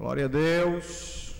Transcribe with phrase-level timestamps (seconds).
[0.00, 1.36] Glória a Deus.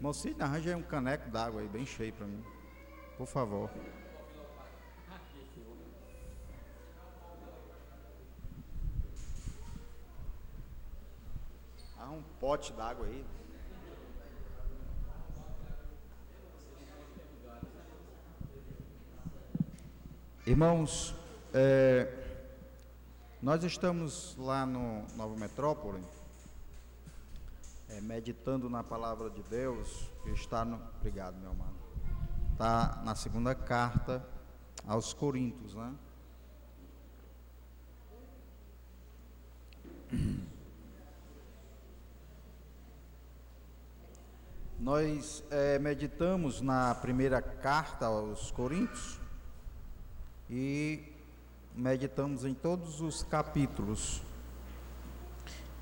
[0.00, 2.40] Mocinho, arranja aí um caneco d'água aí, bem cheio para mim.
[3.16, 3.68] Por favor.
[11.98, 13.26] Há um pote d'água aí.
[20.46, 21.12] Irmãos,
[21.52, 22.17] é,
[23.40, 26.02] nós estamos lá no Nova Metrópole,
[27.88, 30.74] é, meditando na palavra de Deus, que está no.
[30.96, 31.78] Obrigado, meu mano.
[32.52, 34.28] Está na segunda carta
[34.84, 35.94] aos Coríntios, né?
[44.80, 49.20] Nós é, meditamos na primeira carta aos Coríntios
[50.50, 51.17] e
[51.78, 54.20] meditamos em todos os capítulos.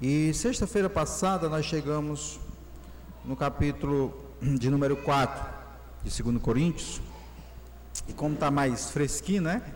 [0.01, 2.39] E sexta-feira passada nós chegamos
[3.25, 5.43] no capítulo de número 4
[6.05, 7.01] de 2 Coríntios.
[8.07, 9.75] E como está mais fresquinho, né?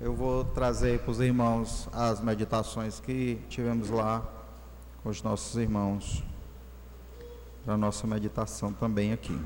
[0.00, 4.22] Eu vou trazer para os irmãos as meditações que tivemos lá
[5.02, 6.22] com os nossos irmãos.
[7.64, 9.36] Para a nossa meditação também aqui.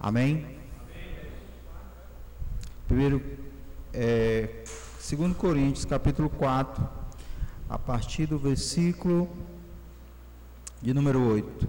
[0.00, 0.58] Amém?
[2.88, 3.47] Primeiro,
[3.92, 4.62] é,
[5.08, 6.88] 2 Coríntios, capítulo 4,
[7.68, 9.28] a partir do versículo
[10.80, 11.68] de número 8,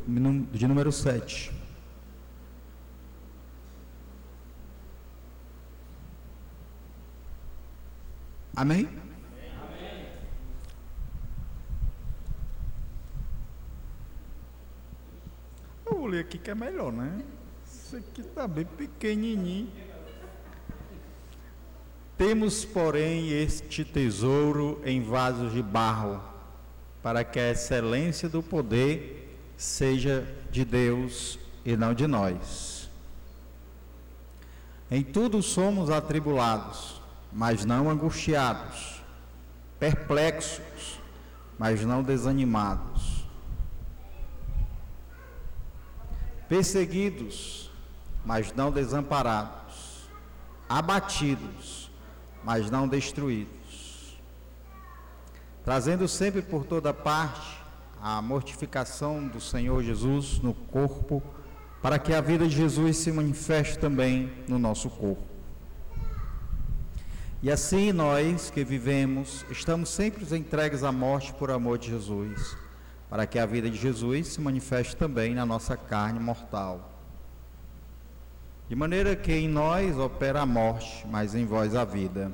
[0.52, 1.52] de número 7.
[8.56, 8.88] Amém?
[8.88, 9.00] Amém.
[15.86, 17.24] Eu vou ler aqui que é melhor, né?
[17.66, 19.89] Isso aqui está bem pequenininho.
[22.20, 26.22] Temos, porém, este tesouro em vasos de barro,
[27.02, 32.90] para que a excelência do poder seja de Deus e não de nós.
[34.92, 39.02] Em tudo somos atribulados, mas não angustiados,
[39.80, 41.00] perplexos,
[41.58, 43.24] mas não desanimados,
[46.50, 47.72] perseguidos,
[48.26, 50.10] mas não desamparados,
[50.68, 51.79] abatidos,
[52.44, 54.20] mas não destruídos.
[55.64, 57.60] Trazendo sempre por toda parte
[58.02, 61.22] a mortificação do Senhor Jesus no corpo,
[61.82, 65.24] para que a vida de Jesus se manifeste também no nosso corpo.
[67.42, 72.58] E assim nós que vivemos, estamos sempre entregues à morte por amor de Jesus,
[73.10, 76.89] para que a vida de Jesus se manifeste também na nossa carne mortal.
[78.70, 82.32] De maneira que em nós opera a morte, mas em vós a vida.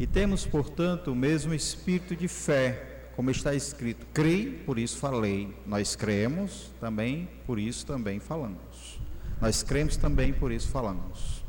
[0.00, 5.54] E temos, portanto, o mesmo espírito de fé, como está escrito: creio, por isso falei.
[5.66, 8.98] Nós cremos, também, por isso também falamos.
[9.38, 11.44] Nós cremos também, por isso falamos.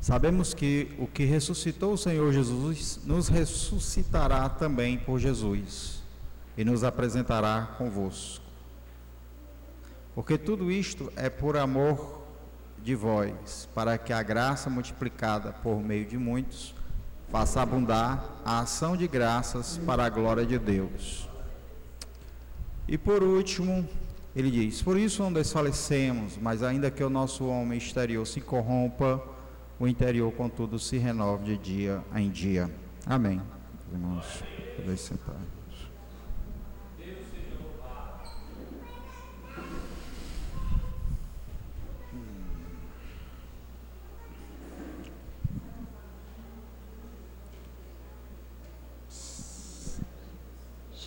[0.00, 6.02] Sabemos que o que ressuscitou o Senhor Jesus nos ressuscitará também por Jesus
[6.56, 8.45] e nos apresentará convosco.
[10.16, 12.22] Porque tudo isto é por amor
[12.82, 16.74] de vós, para que a graça multiplicada por meio de muitos
[17.28, 21.28] faça abundar a ação de graças para a glória de Deus.
[22.88, 23.86] E por último,
[24.34, 29.22] ele diz: Por isso não desfalecemos, mas ainda que o nosso homem exterior se corrompa,
[29.78, 32.70] o interior, contudo, se renove de dia em dia.
[33.04, 33.42] Amém.
[33.92, 34.42] Irmãos,
[34.78, 35.55] podem sentar.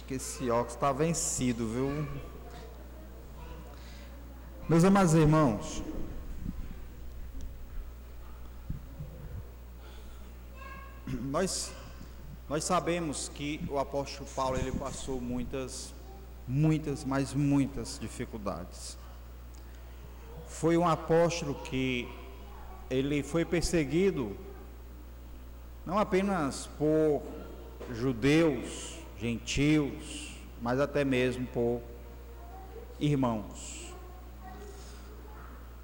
[0.10, 2.08] Que esse óculos está vencido, viu?
[4.68, 5.84] Meus amados irmãos,
[11.06, 11.72] nós,
[12.50, 15.94] nós sabemos que o apóstolo Paulo ele passou muitas,
[16.48, 18.98] muitas, mas muitas dificuldades.
[20.48, 22.10] Foi um apóstolo que
[22.90, 24.36] ele foi perseguido
[25.86, 27.22] não apenas por
[27.94, 31.82] judeus, gentios, mas até mesmo por
[33.00, 33.94] irmãos.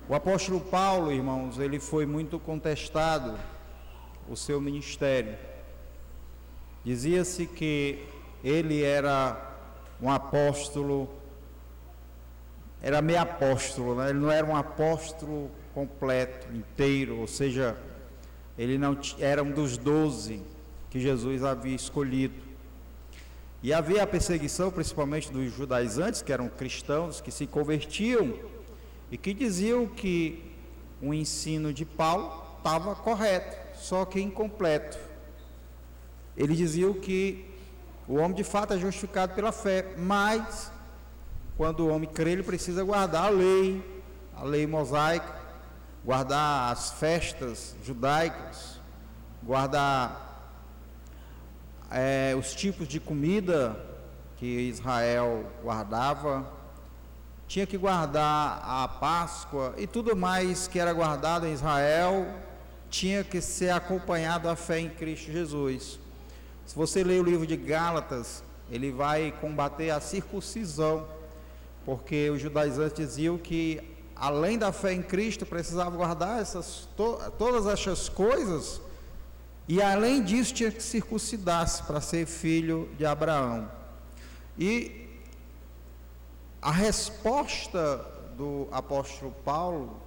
[0.08, 3.38] O apóstolo Paulo, irmãos, ele foi muito contestado
[4.30, 5.36] o seu ministério.
[6.84, 8.06] Dizia-se que
[8.44, 9.54] ele era
[10.00, 11.10] um apóstolo,
[12.82, 14.12] era meio apóstolo, né?
[14.12, 17.76] ele não era um apóstolo completo, inteiro, ou seja,
[18.58, 20.42] ele não era um dos doze
[20.92, 22.45] que Jesus havia escolhido.
[23.64, 28.34] E havia a perseguição, principalmente dos judaizantes, que eram cristãos, que se convertiam
[29.10, 30.52] e que diziam que
[31.02, 34.98] o ensino de Paulo estava correto, só que incompleto.
[36.38, 37.46] Ele dizia que
[38.08, 40.72] o homem de fato é justificado pela fé, mas
[41.58, 43.84] quando o homem crê, ele precisa guardar a lei,
[44.36, 45.34] a lei mosaica,
[46.04, 48.80] guardar as festas judaicas,
[49.42, 50.25] guardar
[51.92, 53.78] é, os tipos de comida
[54.38, 56.46] que Israel guardava,
[57.48, 62.26] tinha que guardar a Páscoa e tudo mais que era guardado em Israel
[62.90, 66.00] tinha que ser acompanhado da fé em Cristo Jesus.
[66.66, 68.42] Se você ler o livro de Gálatas,
[68.72, 71.06] ele vai combater a circuncisão,
[71.86, 73.82] porque os judaizantes diziam que
[74.16, 78.82] além da fé em Cristo precisava guardar essas, to, todas essas coisas
[79.68, 83.70] e além disso tinha que circuncidar-se para ser filho de Abraão.
[84.58, 85.08] E
[86.62, 88.06] a resposta
[88.38, 90.00] do apóstolo Paulo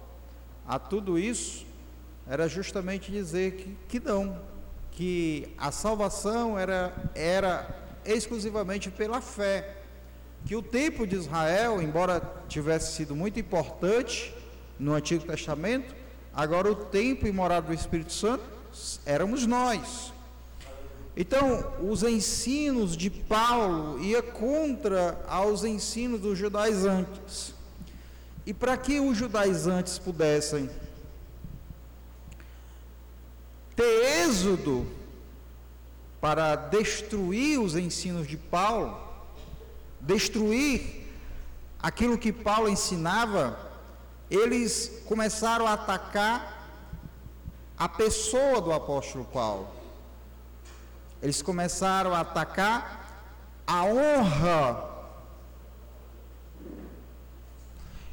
[0.65, 1.65] a tudo isso
[2.27, 4.39] era justamente dizer que, que não,
[4.91, 7.67] que a salvação era, era
[8.05, 9.77] exclusivamente pela fé.
[10.45, 14.33] Que o tempo de Israel, embora tivesse sido muito importante
[14.77, 15.93] no Antigo Testamento,
[16.33, 18.58] agora o tempo e morada do Espírito Santo
[19.05, 20.13] éramos nós.
[21.15, 27.53] Então, os ensinos de Paulo ia contra aos ensinos dos judaizantes.
[28.45, 30.69] E para que os judaizantes pudessem
[33.75, 34.87] ter êxodo
[36.21, 38.97] para destruir os ensinos de Paulo,
[40.01, 41.05] destruir
[41.81, 43.57] aquilo que Paulo ensinava,
[44.29, 46.58] eles começaram a atacar
[47.79, 49.69] a pessoa do apóstolo Paulo.
[51.21, 53.23] Eles começaram a atacar
[53.65, 54.89] a honra.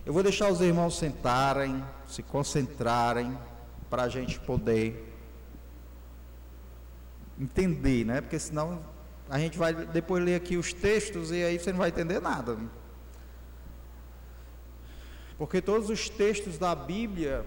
[0.04, 3.36] Eu vou deixar os irmãos sentarem, se concentrarem,
[3.90, 5.12] para a gente poder
[7.38, 8.20] entender, né?
[8.20, 8.84] Porque senão
[9.28, 12.56] a gente vai depois ler aqui os textos e aí você não vai entender nada.
[15.36, 17.44] Porque todos os textos da Bíblia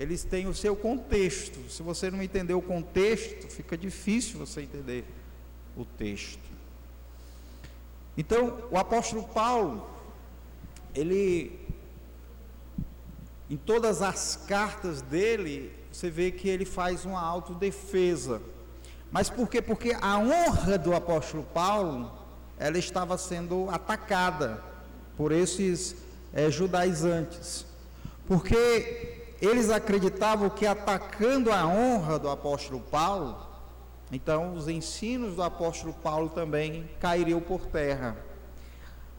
[0.00, 1.70] eles têm o seu contexto.
[1.70, 5.04] Se você não entender o contexto, fica difícil você entender
[5.76, 6.40] o texto.
[8.16, 9.86] Então, o apóstolo Paulo,
[10.94, 11.60] ele,
[13.50, 18.40] em todas as cartas dele, você vê que ele faz uma autodefesa.
[19.12, 19.60] Mas por quê?
[19.60, 22.10] Porque a honra do apóstolo Paulo,
[22.58, 24.64] ela estava sendo atacada
[25.14, 25.94] por esses
[26.32, 27.66] é, judaizantes.
[28.26, 33.46] Porque eles acreditavam que atacando a honra do apóstolo Paulo,
[34.12, 38.16] então os ensinos do apóstolo Paulo também cairiam por terra.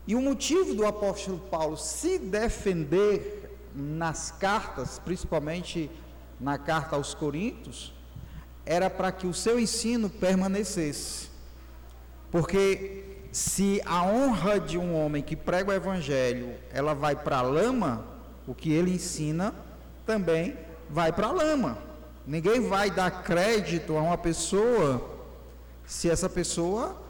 [0.06, 5.90] E o motivo do apóstolo Paulo se defender nas cartas, principalmente
[6.40, 7.94] na carta aos Coríntios,
[8.66, 11.30] era para que o seu ensino permanecesse.
[12.30, 17.42] Porque se a honra de um homem que prega o evangelho, ela vai para a
[17.42, 18.06] lama,
[18.46, 19.54] o que ele ensina
[20.12, 20.58] também
[20.90, 21.78] vai para a lama.
[22.28, 25.10] Ninguém vai dar crédito a uma pessoa
[25.86, 27.02] se essa pessoa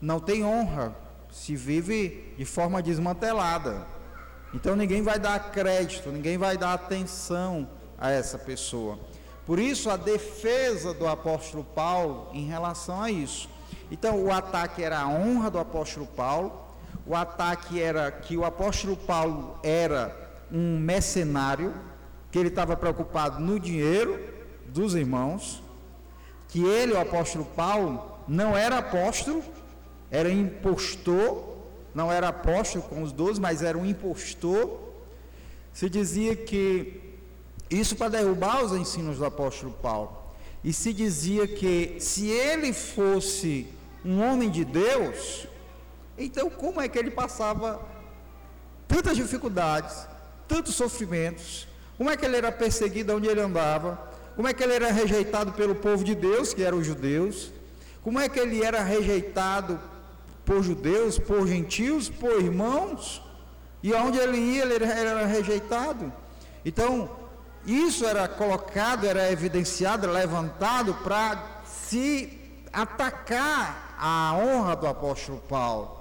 [0.00, 0.94] não tem honra,
[1.30, 3.86] se vive de forma desmantelada.
[4.52, 8.98] Então ninguém vai dar crédito, ninguém vai dar atenção a essa pessoa.
[9.46, 13.48] Por isso a defesa do apóstolo Paulo em relação a isso.
[13.88, 16.60] Então o ataque era a honra do apóstolo Paulo,
[17.06, 20.14] o ataque era que o apóstolo Paulo era
[20.50, 21.72] um mercenário,
[22.38, 24.20] que ele estava preocupado no dinheiro
[24.68, 25.60] dos irmãos,
[26.46, 29.42] que ele, o apóstolo Paulo, não era apóstolo,
[30.08, 31.56] era impostor,
[31.92, 34.78] não era apóstolo com os doze, mas era um impostor.
[35.72, 37.00] Se dizia que
[37.68, 40.16] isso para derrubar os ensinos do apóstolo Paulo.
[40.62, 43.66] E se dizia que se ele fosse
[44.04, 45.48] um homem de Deus,
[46.16, 47.84] então como é que ele passava
[48.86, 50.06] tantas dificuldades,
[50.46, 51.68] tantos sofrimentos,
[51.98, 53.98] como é que ele era perseguido onde ele andava?
[54.36, 57.50] Como é que ele era rejeitado pelo povo de Deus, que eram os judeus?
[58.04, 59.80] Como é que ele era rejeitado
[60.44, 63.20] por judeus, por gentios, por irmãos?
[63.82, 66.12] E aonde ele ia, ele era rejeitado.
[66.64, 67.10] Então,
[67.66, 75.98] isso era colocado, era evidenciado, levantado para se atacar a honra do apóstolo Paulo.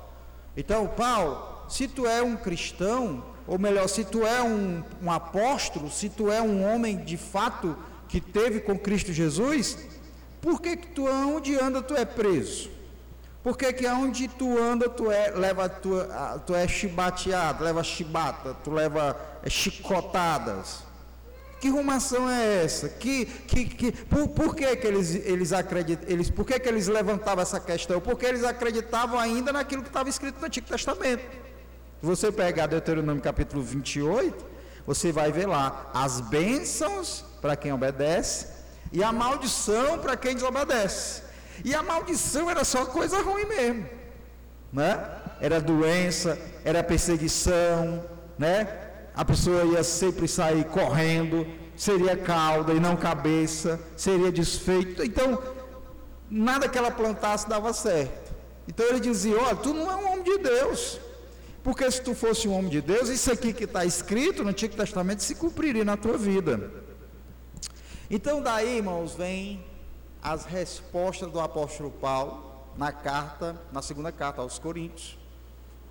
[0.56, 5.89] Então, Paulo, se tu é um cristão, ou melhor, se tu é um, um apóstolo,
[5.89, 7.75] se tu é um homem de fato
[8.08, 9.77] que teve com Cristo Jesus,
[10.42, 12.70] Por que, que tu onde anda tu é preso?
[13.44, 15.92] Por que, que aonde tu anda tu é leva tu,
[16.46, 20.84] tu é chibateado, leva chibata, tu leva é, chicotadas?
[21.60, 22.88] Que rumação é essa?
[22.88, 26.88] Que, que, que, por, por que, que eles, eles acreditam, eles, por que, que eles
[26.88, 28.00] levantavam essa questão?
[28.00, 31.24] Porque eles acreditavam ainda naquilo que estava escrito no Antigo Testamento.
[32.01, 34.46] Você pegar Deuteronômio capítulo 28,
[34.86, 38.48] você vai ver lá as bênçãos para quem obedece
[38.92, 41.24] e a maldição para quem desobedece.
[41.66, 43.89] E a maldição era só coisa ruim mesmo,
[44.72, 45.10] né?
[45.42, 48.04] Era doença, era perseguição,
[48.38, 48.68] né?
[49.16, 55.04] A pessoa ia sempre sair correndo, seria cauda e não cabeça, seria desfeito.
[55.04, 55.42] Então,
[56.30, 58.36] nada que ela plantasse dava certo.
[58.68, 61.00] Então ele dizia: Olha, tu não é um homem de Deus.
[61.67, 64.74] Porque se tu fosse um homem de Deus, isso aqui que está escrito no Antigo
[64.74, 66.71] Testamento se cumpriria na tua vida.
[68.09, 69.62] Então, daí, irmãos, vem
[70.24, 72.41] as respostas do apóstolo Paulo
[72.77, 75.17] na carta, na segunda carta aos Coríntios.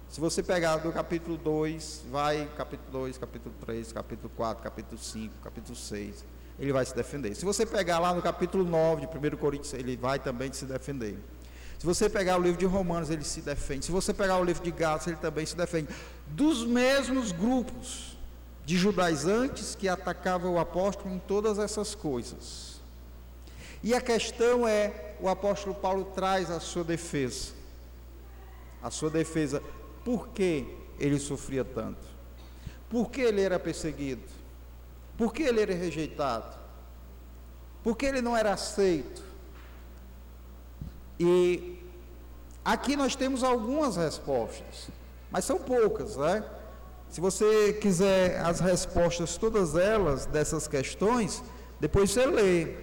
[0.09, 5.35] Se você pegar do capítulo 2, vai capítulo 2, capítulo 3, capítulo 4, capítulo 5,
[5.45, 6.25] capítulo 6,
[6.59, 7.35] ele vai se defender.
[7.35, 11.19] Se você pegar lá no capítulo 9 de 1 Coríntios, ele vai também se defender.
[11.87, 13.85] Se você pegar o livro de Romanos, ele se defende.
[13.85, 15.89] Se você pegar o livro de Gálatas, ele também se defende.
[16.27, 18.19] Dos mesmos grupos
[18.65, 22.81] de judaizantes que atacavam o apóstolo em todas essas coisas.
[23.85, 27.53] E a questão é, o apóstolo Paulo traz a sua defesa.
[28.83, 29.63] A sua defesa,
[30.05, 30.67] por que
[30.99, 32.05] ele sofria tanto?
[32.91, 34.25] Por que ele era perseguido?
[35.17, 36.53] Por que ele era rejeitado?
[37.85, 39.23] Por que ele não era aceito?
[41.19, 41.76] E
[42.67, 44.89] aqui nós temos algumas respostas,
[45.31, 46.45] mas são poucas, né?
[47.09, 51.43] Se você quiser as respostas, todas elas, dessas questões,
[51.81, 52.75] depois você lê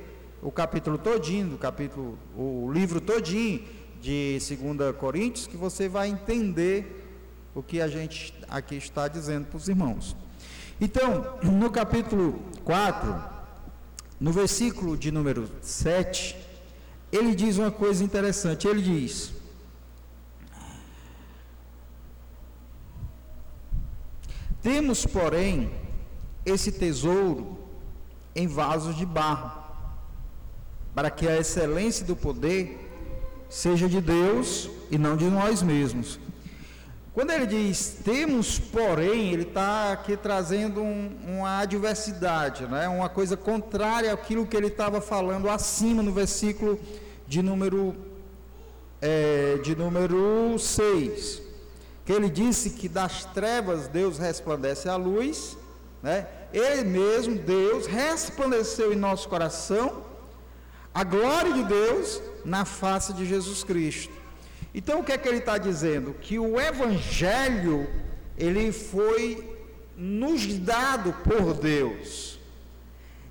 [0.41, 3.63] o capítulo todinho, o capítulo, o livro todinho
[4.01, 7.05] de 2 Coríntios, que você vai entender
[7.53, 10.15] o que a gente aqui está dizendo para os irmãos.
[10.79, 13.15] Então, no capítulo 4,
[14.19, 16.35] no versículo de número 7,
[17.11, 18.67] ele diz uma coisa interessante.
[18.67, 19.33] Ele diz:
[24.63, 25.69] Temos, porém,
[26.45, 27.57] esse tesouro
[28.33, 29.61] em vasos de barro,
[30.95, 32.79] para que a excelência do poder
[33.49, 36.17] seja de Deus e não de nós mesmos.
[37.13, 42.87] Quando ele diz temos, porém, ele está aqui trazendo um, uma adversidade, né?
[42.87, 46.79] uma coisa contrária àquilo que ele estava falando acima no versículo
[47.27, 47.93] de número,
[49.01, 51.52] é, de número 6
[52.05, 55.57] que ele disse que das trevas Deus resplandece a luz,
[56.01, 56.27] né?
[56.51, 60.03] Ele mesmo, Deus, resplandeceu em nosso coração
[60.93, 64.13] a glória de Deus na face de Jesus Cristo.
[64.73, 66.13] Então o que é que ele está dizendo?
[66.13, 67.87] Que o Evangelho
[68.37, 69.57] ele foi
[69.95, 72.39] nos dado por Deus.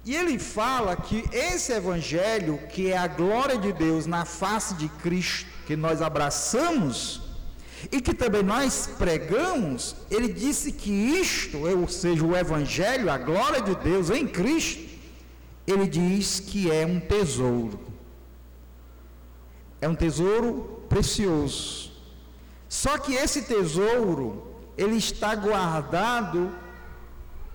[0.05, 4.88] E ele fala que esse Evangelho, que é a glória de Deus na face de
[4.88, 7.23] Cristo, que nós abraçamos,
[7.91, 13.61] e que também nós pregamos, ele disse que isto, ou seja, o Evangelho, a glória
[13.61, 14.89] de Deus em Cristo,
[15.67, 17.81] ele diz que é um tesouro.
[19.81, 21.91] É um tesouro precioso.
[22.69, 24.47] Só que esse tesouro,
[24.77, 26.53] ele está guardado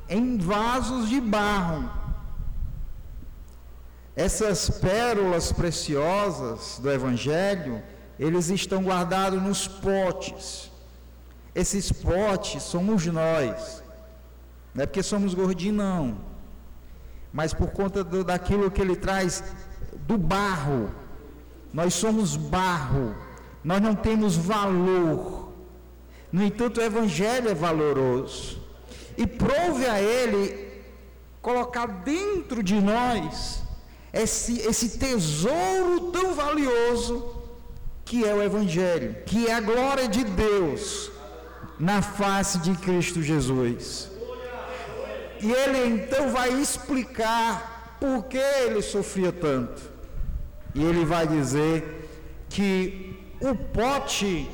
[0.09, 1.89] em vasos de barro.
[4.15, 7.81] Essas pérolas preciosas do Evangelho,
[8.19, 10.71] eles estão guardados nos potes.
[11.53, 13.83] Esses potes somos nós.
[14.73, 16.17] Não é porque somos gordinhos, não.
[17.31, 19.43] Mas por conta do, daquilo que ele traz
[20.07, 20.89] do barro.
[21.73, 23.15] Nós somos barro.
[23.63, 25.51] Nós não temos valor.
[26.31, 28.61] No entanto, o Evangelho é valoroso.
[29.17, 30.67] E prove a ele
[31.41, 33.63] colocar dentro de nós
[34.11, 37.36] esse, esse tesouro tão valioso
[38.07, 41.11] que é o Evangelho, que é a glória de Deus
[41.77, 44.09] na face de Cristo Jesus.
[45.41, 49.81] E ele então vai explicar por que ele sofria tanto.
[50.73, 52.09] E ele vai dizer
[52.49, 54.49] que o pote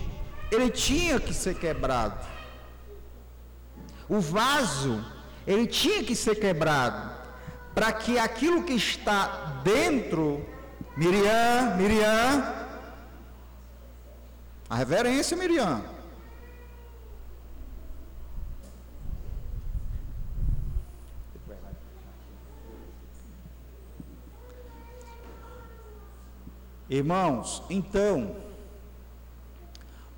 [0.52, 2.26] ele tinha que ser quebrado.
[4.10, 5.06] O vaso
[5.46, 7.12] ele tinha que ser quebrado
[7.76, 10.44] para que aquilo que está dentro,
[10.98, 12.63] Miriam, Miriam,
[14.74, 15.84] a reverência, Miriam.
[26.90, 28.36] Irmãos, então,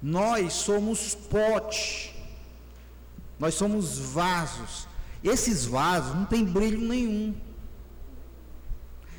[0.01, 2.15] nós somos pote,
[3.38, 4.88] nós somos vasos.
[5.21, 7.35] Esses vasos não tem brilho nenhum,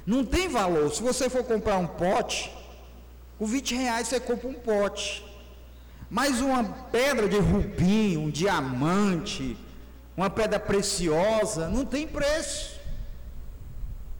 [0.06, 0.90] não tem valor.
[0.90, 2.50] Se você for comprar um pote,
[3.38, 5.24] com 20 reais você compra um pote.
[6.08, 9.56] Mas uma pedra de rubim, um diamante,
[10.16, 12.76] uma pedra preciosa, não tem preço.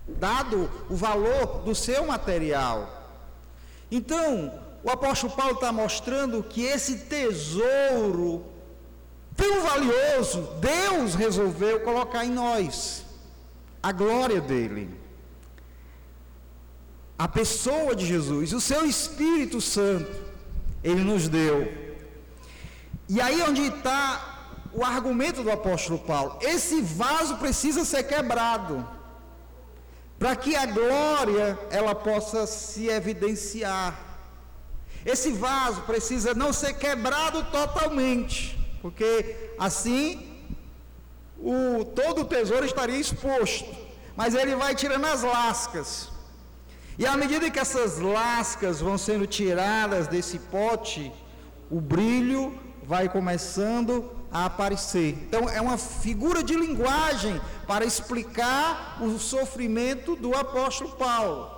[0.06, 2.92] Dado o valor do seu material.
[3.90, 8.44] Então, o apóstolo Paulo está mostrando que esse tesouro
[9.37, 13.04] tão valioso, Deus resolveu colocar em nós
[13.82, 15.05] a glória dele.
[17.18, 20.12] A pessoa de Jesus, o seu Espírito Santo,
[20.85, 21.73] ele nos deu.
[23.08, 26.38] E aí onde está o argumento do apóstolo Paulo?
[26.42, 28.87] Esse vaso precisa ser quebrado
[30.18, 33.99] para que a glória ela possa se evidenciar.
[35.04, 40.42] Esse vaso precisa não ser quebrado totalmente, porque assim
[41.38, 43.73] o todo o tesouro estaria exposto,
[44.16, 46.15] mas ele vai tirando as lascas.
[46.98, 51.12] E à medida que essas lascas vão sendo tiradas desse pote,
[51.70, 55.10] o brilho vai começando a aparecer.
[55.26, 61.50] Então, é uma figura de linguagem para explicar o sofrimento do apóstolo Paulo.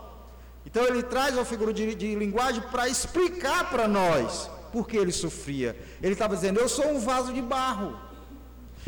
[0.66, 5.12] Então, ele traz uma figura de, de linguagem para explicar para nós por que ele
[5.12, 5.78] sofria.
[6.02, 7.96] Ele estava dizendo: Eu sou um vaso de barro.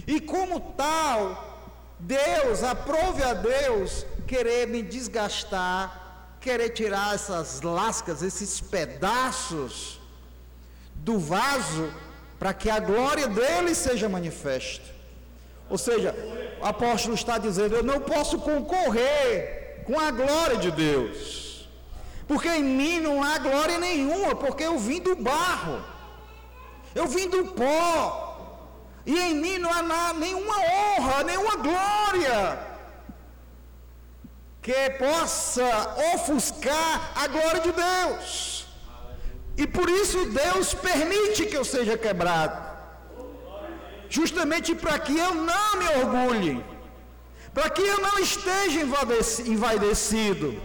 [0.07, 6.10] E como tal, Deus, aprove a Deus querer me desgastar,
[6.41, 10.01] querer tirar essas lascas, esses pedaços
[10.95, 11.93] do vaso
[12.39, 14.89] para que a glória dele seja manifesta.
[15.69, 16.15] Ou seja,
[16.61, 21.69] o apóstolo está dizendo: eu não posso concorrer com a glória de Deus,
[22.27, 25.85] porque em mim não há glória nenhuma, porque eu vim do barro,
[26.95, 28.67] eu vim do pó,
[29.05, 32.70] e em mim não há nenhuma honra, nenhuma glória
[34.63, 35.69] que possa
[36.15, 38.67] ofuscar a glória de Deus.
[39.57, 42.59] E por isso Deus permite que eu seja quebrado.
[44.09, 46.65] Justamente para que eu não me orgulhe.
[47.55, 48.81] Para que eu não esteja
[49.47, 50.61] envaidecido.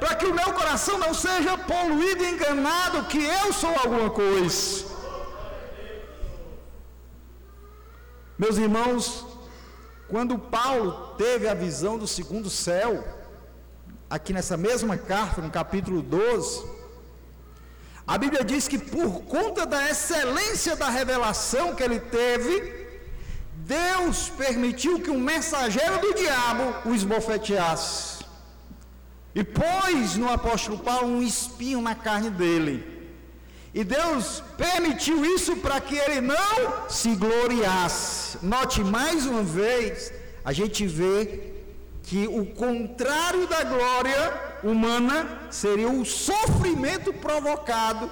[0.00, 4.84] Para que o meu coração não seja poluído e enganado que eu sou alguma coisa.
[8.38, 9.24] Meus irmãos,
[10.08, 13.02] quando Paulo teve a visão do segundo céu,
[14.08, 16.64] aqui nessa mesma carta, no capítulo 12,
[18.06, 22.86] a Bíblia diz que por conta da excelência da revelação que ele teve,
[23.56, 28.24] Deus permitiu que um mensageiro do diabo o esbofeteasse.
[29.34, 32.96] E pôs no apóstolo Paulo um espinho na carne dele.
[33.74, 38.38] E Deus permitiu isso para que ele não se gloriasse.
[38.40, 40.12] Note mais uma vez,
[40.44, 41.55] a gente vê
[42.06, 48.08] que o contrário da glória humana seria o sofrimento provocado,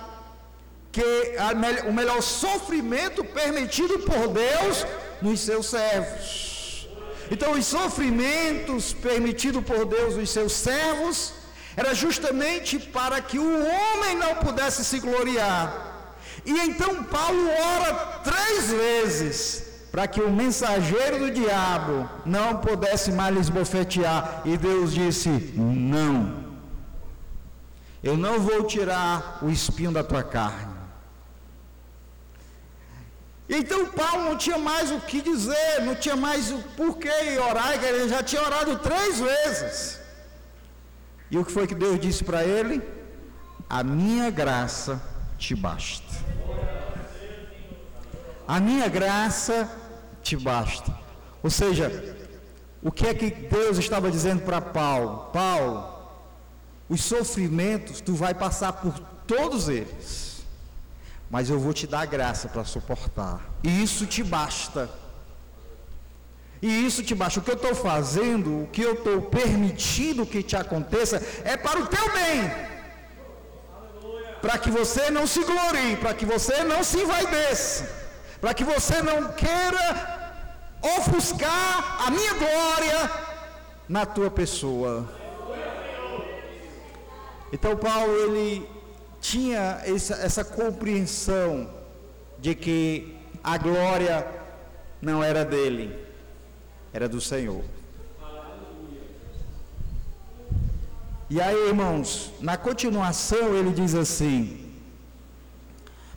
[0.91, 4.85] que a, o melhor sofrimento permitido por Deus
[5.23, 6.89] nos seus servos.
[7.31, 11.33] Então, os sofrimentos permitidos por Deus nos seus servos
[11.77, 16.17] era justamente para que o homem não pudesse se gloriar.
[16.45, 23.33] E então Paulo ora três vezes para que o mensageiro do diabo não pudesse mais
[23.33, 24.43] lhes bofetear.
[24.45, 26.45] E Deus disse: Não,
[28.03, 30.75] eu não vou tirar o espinho da tua carne.
[33.49, 38.09] Então Paulo não tinha mais o que dizer, não tinha mais o porquê orar, ele
[38.09, 40.01] já tinha orado três vezes.
[41.31, 42.83] E o que foi que Deus disse para ele?
[43.71, 45.01] A minha graça
[45.39, 46.13] te basta.
[48.47, 49.84] A minha graça
[50.25, 50.93] te basta.
[51.43, 52.17] Ou seja,
[52.83, 55.31] o que é que Deus estava dizendo para Paulo?
[55.33, 55.93] Paulo,
[56.89, 60.43] os sofrimentos tu vai passar por todos eles,
[61.31, 64.91] mas eu vou te dar graça para suportar, e isso te basta.
[66.63, 67.41] E isso te basta.
[67.41, 71.79] O que eu estou fazendo, o que eu estou permitindo que te aconteça, é para
[71.79, 72.51] o teu bem.
[74.41, 78.05] Para que você não se glorie, para que você não se envaideça
[78.45, 80.14] para que você não queira
[80.97, 83.11] ofuscar a minha glória
[83.89, 85.09] na tua pessoa.
[87.53, 88.69] Então Paulo ele
[89.21, 91.71] tinha essa, essa compreensão
[92.39, 94.27] de que a glória
[95.01, 95.97] não era dele,
[96.93, 97.65] era do Senhor.
[101.31, 104.73] E aí, irmãos, na continuação ele diz assim,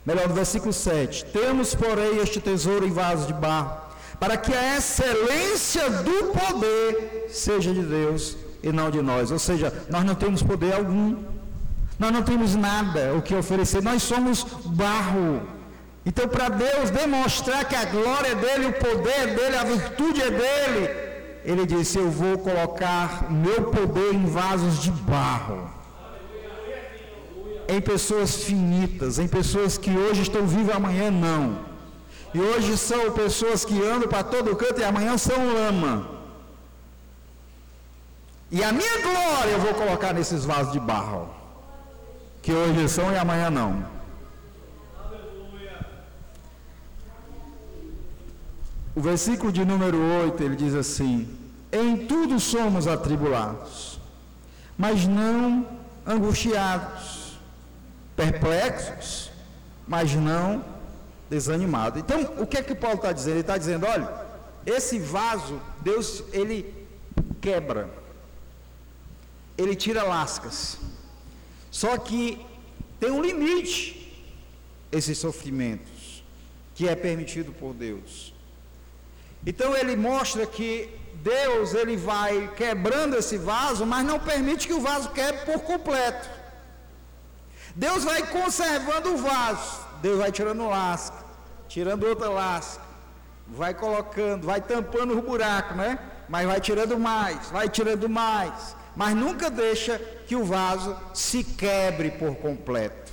[0.04, 3.87] melhor, no versículo 7: Temos, porém, este tesouro em vaso de barro,
[4.18, 9.30] para que a excelência do poder seja de Deus e não de nós.
[9.30, 11.16] Ou seja, nós não temos poder algum,
[11.98, 15.42] nós não temos nada o que oferecer, nós somos barro.
[16.04, 20.22] Então, para Deus demonstrar que a glória é dele, o poder é dele, a virtude
[20.22, 20.90] é dele,
[21.44, 25.70] ele disse: Eu vou colocar meu poder em vasos de barro,
[27.68, 31.67] em pessoas finitas, em pessoas que hoje estão vivas, amanhã não.
[32.34, 36.08] E hoje são pessoas que andam para todo canto e amanhã são lama.
[38.50, 41.28] E a minha glória eu vou colocar nesses vasos de barro,
[42.42, 43.98] que hoje são e amanhã não.
[48.94, 51.28] O versículo de número 8, ele diz assim:
[51.70, 54.00] Em tudo somos atribulados,
[54.76, 55.66] mas não
[56.06, 57.38] angustiados,
[58.16, 59.30] perplexos,
[59.86, 60.64] mas não
[61.28, 62.00] desanimados.
[62.00, 63.34] Então, o que é que Paulo está dizendo?
[63.34, 64.08] Ele está dizendo: olha,
[64.64, 66.74] esse vaso, Deus, ele
[67.40, 67.88] quebra,
[69.56, 70.78] ele tira lascas.
[71.70, 72.44] Só que
[72.98, 73.76] tem um limite,
[74.90, 76.24] esses sofrimentos,
[76.74, 78.34] que é permitido por Deus.
[79.46, 80.88] Então ele mostra que
[81.22, 86.28] Deus ele vai quebrando esse vaso, mas não permite que o vaso quebre por completo.
[87.74, 89.88] Deus vai conservando o vaso.
[90.00, 91.17] Deus vai tirando lasca,
[91.68, 92.82] tirando outra lasca,
[93.46, 95.98] vai colocando, vai tampando o buraco, né?
[96.28, 102.10] Mas vai tirando mais, vai tirando mais, mas nunca deixa que o vaso se quebre
[102.10, 103.12] por completo.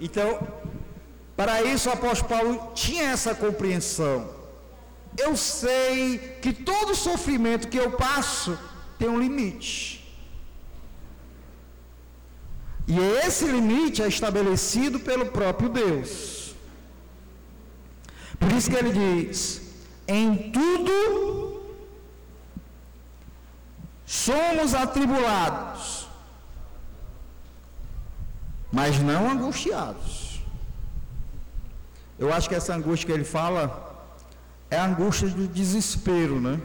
[0.00, 0.46] Então,
[1.36, 4.28] para isso o apóstolo Paulo tinha essa compreensão.
[5.16, 8.58] Eu sei que todo sofrimento que eu passo
[8.98, 9.97] tem um limite.
[12.88, 16.54] E esse limite é estabelecido pelo próprio Deus.
[18.40, 19.60] Por isso que ele diz:
[20.06, 21.62] em tudo
[24.06, 26.08] somos atribulados,
[28.72, 30.40] mas não angustiados.
[32.18, 34.06] Eu acho que essa angústia que ele fala
[34.70, 36.58] é a angústia do desespero, né?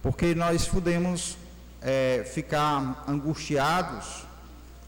[0.00, 1.36] Porque nós podemos
[1.82, 4.24] é, ficar angustiados,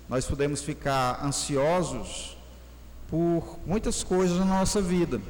[0.08, 2.36] nós podemos ficar ansiosos
[3.08, 5.20] por muitas coisas na nossa vida.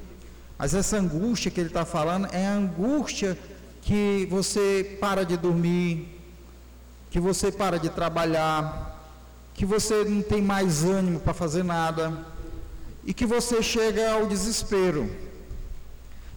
[0.59, 3.39] Mas essa angústia que ele está falando é a angústia
[3.83, 6.09] que você para de dormir,
[7.11, 8.95] que você para de trabalhar,
[9.53, 12.27] que você não tem mais ânimo para fazer nada
[13.05, 15.11] e que você chega ao desespero.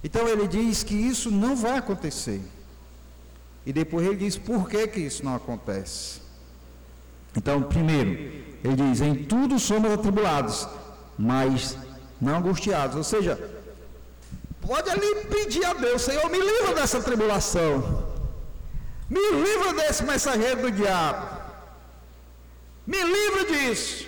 [0.03, 2.41] Então ele diz que isso não vai acontecer.
[3.65, 6.26] E depois ele diz por que, que isso não acontece.
[7.35, 8.11] Então, primeiro,
[8.63, 10.67] ele diz: em tudo somos atribulados,
[11.17, 11.77] mas
[12.19, 12.95] não angustiados.
[12.95, 13.37] Ou seja,
[14.61, 18.05] pode ali pedir a Deus: Senhor, me livra dessa tribulação,
[19.09, 21.27] me livra desse mensageiro do diabo,
[22.85, 24.07] me livra disso.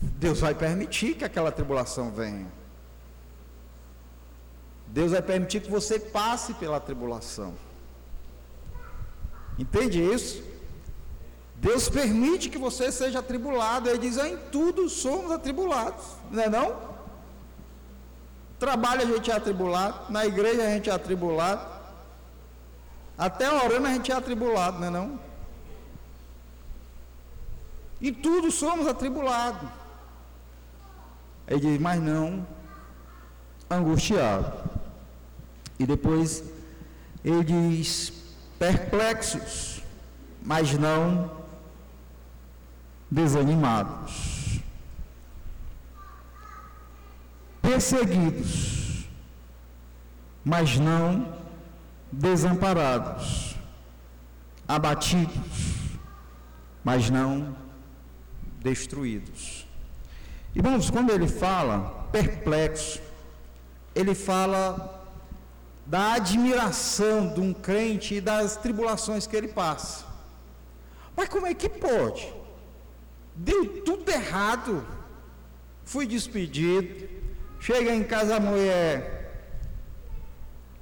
[0.00, 2.46] Deus vai permitir que aquela tribulação venha.
[4.86, 7.54] Deus vai permitir que você passe pela tribulação.
[9.58, 10.42] Entende isso?
[11.64, 13.88] Deus permite que você seja atribulado.
[13.88, 16.76] Ele diz: em tudo somos atribulados, não é não?
[18.58, 21.66] Trabalho a gente é atribulado, na igreja a gente é atribulado,
[23.16, 25.20] até orando a gente é atribulado, não é não?
[28.00, 29.66] Em tudo somos atribulados.
[31.48, 32.46] Ele diz, mas não
[33.70, 34.52] angustiado.
[35.78, 36.44] E depois
[37.24, 38.12] ele diz,
[38.58, 39.82] perplexos,
[40.42, 41.43] mas não
[43.14, 44.58] desanimados.
[47.62, 49.08] Perseguidos,
[50.44, 51.32] mas não
[52.10, 53.54] desamparados.
[54.66, 55.98] Abatidos,
[56.82, 57.56] mas não
[58.60, 59.64] destruídos.
[60.54, 63.00] Irmãos, quando ele fala perplexo,
[63.94, 65.06] ele fala
[65.86, 70.04] da admiração de um crente e das tribulações que ele passa.
[71.16, 72.43] Mas como é que pode?
[73.34, 74.86] Deu tudo errado.
[75.84, 77.08] Fui despedido.
[77.60, 79.48] Chega em casa a mulher.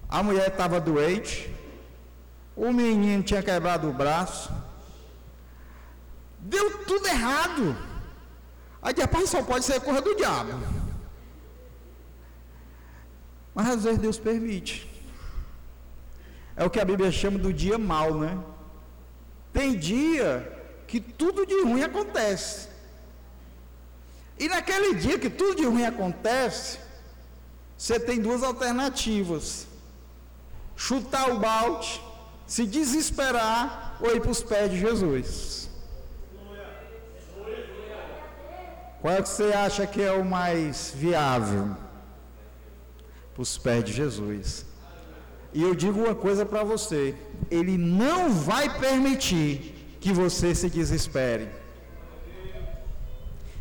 [0.09, 1.53] A mulher estava doente.
[2.55, 4.53] O menino tinha quebrado o braço.
[6.38, 7.77] Deu tudo errado.
[8.83, 10.53] Aí rapaz, só pode ser coisa do diabo.
[13.55, 14.91] Mas às vezes Deus permite.
[16.57, 18.38] É o que a Bíblia chama do dia mal, né?
[19.53, 20.62] Tem dia
[20.92, 22.68] que tudo de ruim acontece.
[24.38, 26.78] E naquele dia que tudo de ruim acontece,
[27.78, 29.66] você tem duas alternativas:
[30.76, 31.98] chutar o balde,
[32.46, 35.70] se desesperar ou ir para os pés de Jesus.
[39.00, 41.74] Qual é que você acha que é o mais viável?
[43.33, 44.66] Para os pés de Jesus.
[45.55, 47.14] E eu digo uma coisa para você:
[47.50, 49.72] Ele não vai permitir
[50.03, 51.49] que você se desespere.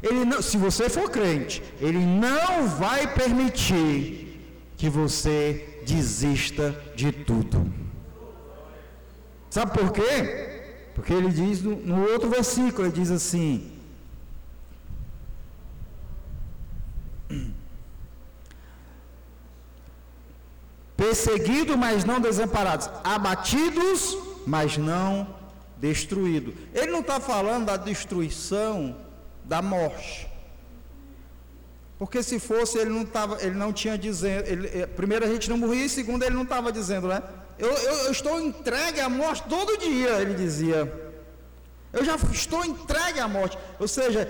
[0.01, 4.31] Ele não, se você for crente, Ele não vai permitir
[4.75, 7.71] que você desista de tudo.
[9.51, 10.15] Sabe por quê?
[10.95, 13.71] Porque ele diz no, no outro versículo, ele diz assim:
[20.97, 25.40] perseguidos, mas não desamparados, abatidos, mas não
[25.81, 26.53] destruídos.
[26.73, 28.95] Ele não está falando da destruição
[29.43, 30.29] da morte.
[31.97, 34.47] Porque se fosse, ele não, tava, ele não tinha dizendo.
[34.47, 37.21] Ele, eh, primeiro, a gente não morria, e segundo, ele não estava dizendo, né?
[37.59, 40.91] Eu, eu, eu estou entregue à morte todo dia, ele dizia.
[41.91, 43.57] Eu já estou entregue à morte.
[43.79, 44.21] Ou seja,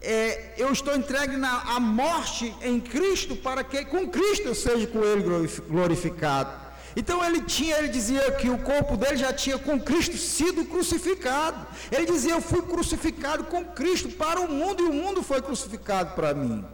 [0.00, 4.86] é, eu estou entregue na, à morte em Cristo para que com Cristo eu seja
[4.86, 5.24] com Ele
[5.68, 6.65] glorificado.
[6.96, 11.66] Então ele tinha, ele dizia que o corpo dele já tinha com Cristo sido crucificado.
[11.92, 16.14] Ele dizia: Eu fui crucificado com Cristo para o mundo e o mundo foi crucificado
[16.14, 16.64] para mim.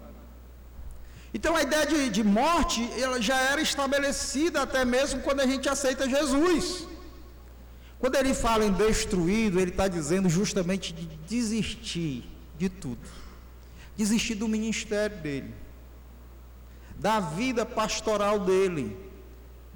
[1.35, 5.69] Então a ideia de, de morte ela já era estabelecida até mesmo quando a gente
[5.69, 6.87] aceita Jesus.
[7.99, 13.09] Quando ele fala em destruído, ele está dizendo justamente de desistir de tudo.
[13.97, 15.55] Desistir do ministério dele,
[16.99, 18.97] da vida pastoral dele,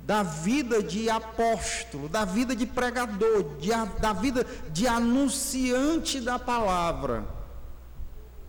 [0.07, 7.27] da vida de apóstolo, da vida de pregador, de, da vida de anunciante da palavra.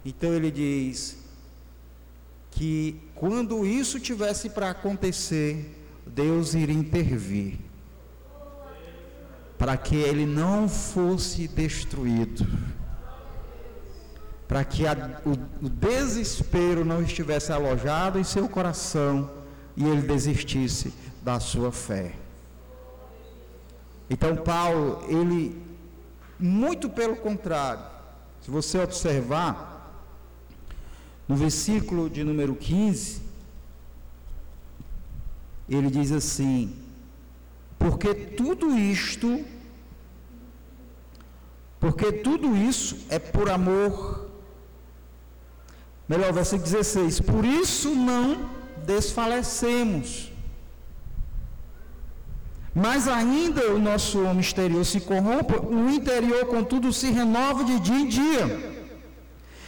[0.06, 1.18] Então ele diz:
[2.52, 7.60] que quando isso tivesse para acontecer, Deus iria intervir
[9.58, 12.46] para que ele não fosse destruído,
[14.48, 19.32] para que a, o, o desespero não estivesse alojado em seu coração
[19.76, 20.94] e ele desistisse
[21.28, 22.16] da sua fé.
[24.10, 25.62] Então Paulo, ele
[26.40, 27.84] muito pelo contrário,
[28.42, 29.58] se você observar,
[31.28, 33.22] no versículo de número 15,
[35.68, 36.74] ele diz assim:
[37.78, 39.44] Porque tudo isto,
[41.78, 44.30] porque tudo isso é por amor.
[46.08, 48.50] Melhor, versículo 16: Por isso não
[48.86, 50.37] desfalecemos.
[52.84, 58.00] Mas ainda o nosso homem exterior se corrompe, o interior, contudo, se renova de dia
[58.02, 58.46] em dia.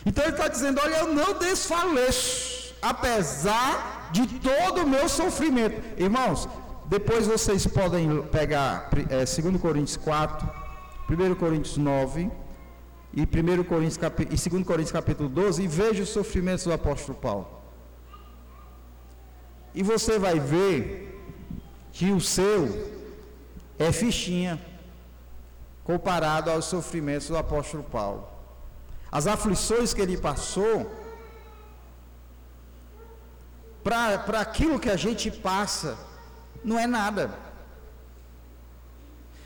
[0.06, 5.82] Então ele está dizendo: Olha, eu não desfaleço, apesar de todo o meu sofrimento.
[5.98, 6.48] Irmãos,
[6.86, 10.48] depois vocês podem pegar é, 2 Coríntios 4,
[11.10, 12.30] 1 Coríntios 9
[13.12, 14.22] e, 1 Coríntios, cap...
[14.22, 17.48] e 2 Coríntios capítulo 12 e veja os sofrimentos do apóstolo Paulo.
[19.74, 21.08] E você vai ver
[21.92, 22.99] que o seu
[23.80, 24.60] é fichinha
[25.84, 28.40] comparado aos sofrimentos do apóstolo Paulo
[29.12, 30.92] as aflições que ele passou,
[33.84, 35.98] para aquilo que a gente passa,
[36.64, 37.34] não é nada.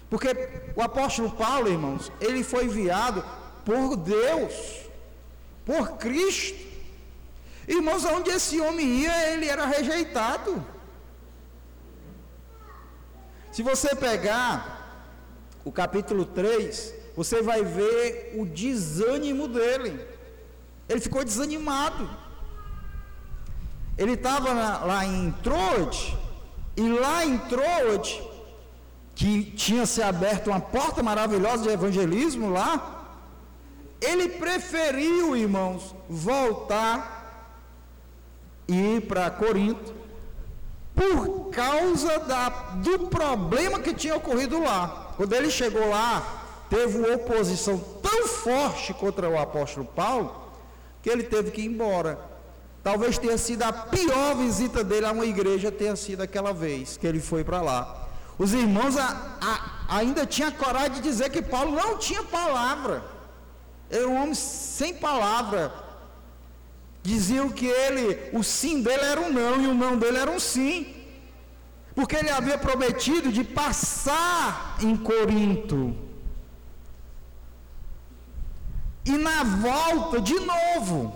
[0.09, 0.27] Porque
[0.75, 3.23] o apóstolo Paulo, irmãos, ele foi enviado
[3.63, 4.81] por Deus,
[5.65, 6.73] por Cristo.
[7.67, 10.63] Irmãos, aonde esse homem ia, ele era rejeitado.
[13.53, 14.57] Se você pegar
[15.63, 20.03] o capítulo 3, você vai ver o desânimo dele.
[20.89, 22.09] Ele ficou desanimado.
[23.95, 24.51] Ele estava
[24.83, 26.17] lá em Troade,
[26.75, 28.27] e lá em Troade,
[29.13, 33.05] que tinha se aberto uma porta maravilhosa de evangelismo lá,
[34.01, 37.53] ele preferiu, irmãos, voltar
[38.67, 40.02] e ir para Corinto,
[40.95, 45.13] por causa da, do problema que tinha ocorrido lá.
[45.17, 50.43] Quando ele chegou lá, teve uma oposição tão forte contra o apóstolo Paulo
[51.01, 52.19] que ele teve que ir embora.
[52.83, 57.07] Talvez tenha sido a pior visita dele a uma igreja, tenha sido aquela vez que
[57.07, 58.07] ele foi para lá.
[58.37, 63.03] Os irmãos a, a, ainda tinham coragem de dizer que Paulo não tinha palavra.
[63.89, 65.71] Era um homem sem palavra.
[67.03, 70.39] Diziam que ele, o sim dele era um não e o não dele era um
[70.39, 70.95] sim.
[71.93, 75.95] Porque ele havia prometido de passar em Corinto.
[79.05, 81.13] E na volta de novo.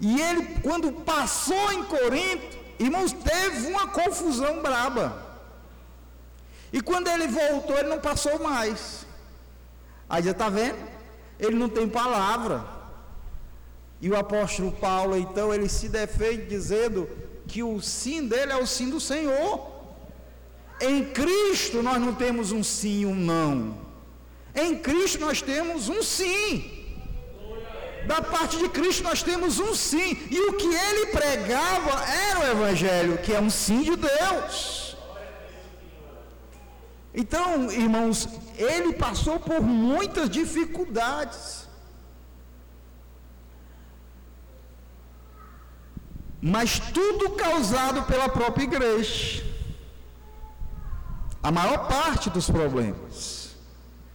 [0.00, 5.24] E ele, quando passou em Corinto, irmãos, teve uma confusão braba.
[6.72, 9.06] E quando ele voltou, ele não passou mais.
[10.08, 10.76] Aí já está vendo?
[11.38, 12.75] Ele não tem palavra.
[14.06, 17.10] E o apóstolo Paulo, então, ele se defende dizendo
[17.44, 19.68] que o sim dele é o sim do Senhor.
[20.80, 23.76] Em Cristo nós não temos um sim e um não.
[24.54, 26.86] Em Cristo nós temos um sim.
[28.06, 30.16] Da parte de Cristo nós temos um sim.
[30.30, 34.96] E o que ele pregava era o Evangelho, que é um sim de Deus.
[37.12, 41.65] Então, irmãos, ele passou por muitas dificuldades.
[46.54, 49.44] Mas tudo causado pela própria igreja.
[51.42, 53.56] A maior parte dos problemas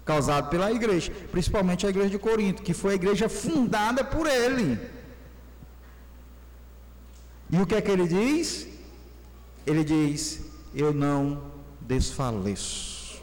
[0.06, 4.80] causado pela igreja, principalmente a igreja de Corinto, que foi a igreja fundada por ele.
[7.50, 8.66] E o que é que ele diz?
[9.66, 10.22] Ele diz:
[10.74, 11.22] Eu não
[11.82, 13.22] desfaleço.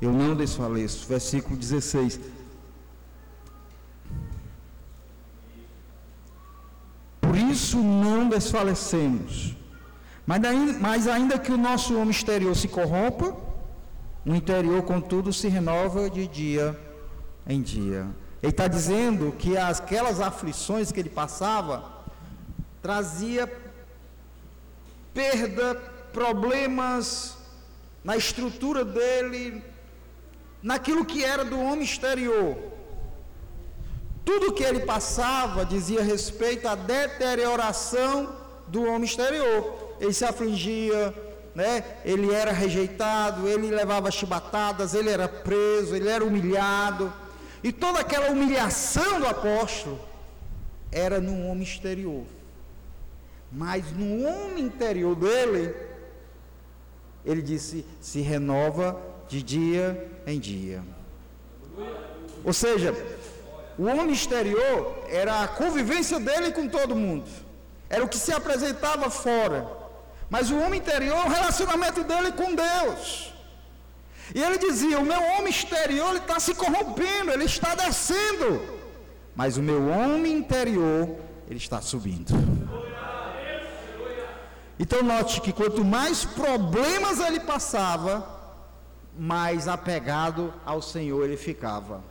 [0.00, 1.06] Eu não desfaleço.
[1.06, 2.18] Versículo 16.
[7.52, 9.54] Isso não desfalecemos.
[10.26, 13.36] Mas ainda, mas ainda que o nosso homem exterior se corrompa,
[14.24, 16.78] o interior, contudo, se renova de dia
[17.46, 18.06] em dia.
[18.42, 21.84] Ele está dizendo que aquelas aflições que ele passava
[22.80, 23.50] trazia
[25.14, 25.74] perda,
[26.12, 27.36] problemas
[28.02, 29.62] na estrutura dele,
[30.62, 32.56] naquilo que era do homem exterior.
[34.24, 38.34] Tudo que ele passava dizia respeito à deterioração
[38.68, 39.94] do homem exterior.
[40.00, 41.14] Ele se afligia,
[41.54, 41.84] né?
[42.04, 47.12] Ele era rejeitado, ele levava chibatadas, ele era preso, ele era humilhado.
[47.62, 49.98] E toda aquela humilhação do apóstolo
[50.90, 52.24] era no homem exterior.
[53.50, 55.74] Mas no homem interior dele,
[57.24, 60.82] ele disse: se renova de dia em dia.
[62.44, 62.94] Ou seja,
[63.78, 67.28] o homem exterior era a convivência dele com todo mundo,
[67.88, 69.66] era o que se apresentava fora.
[70.28, 73.32] Mas o homem interior o relacionamento dele com Deus.
[74.34, 78.62] E ele dizia: O meu homem exterior está se corrompendo, ele está descendo.
[79.34, 81.16] Mas o meu homem interior,
[81.48, 82.32] ele está subindo.
[84.78, 88.26] Então note que quanto mais problemas ele passava,
[89.16, 92.02] mais apegado ao Senhor ele ficava.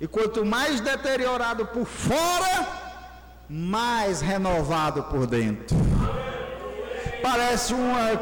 [0.00, 2.66] E quanto mais deteriorado por fora,
[3.48, 5.76] mais renovado por dentro
[7.24, 8.18] parece uma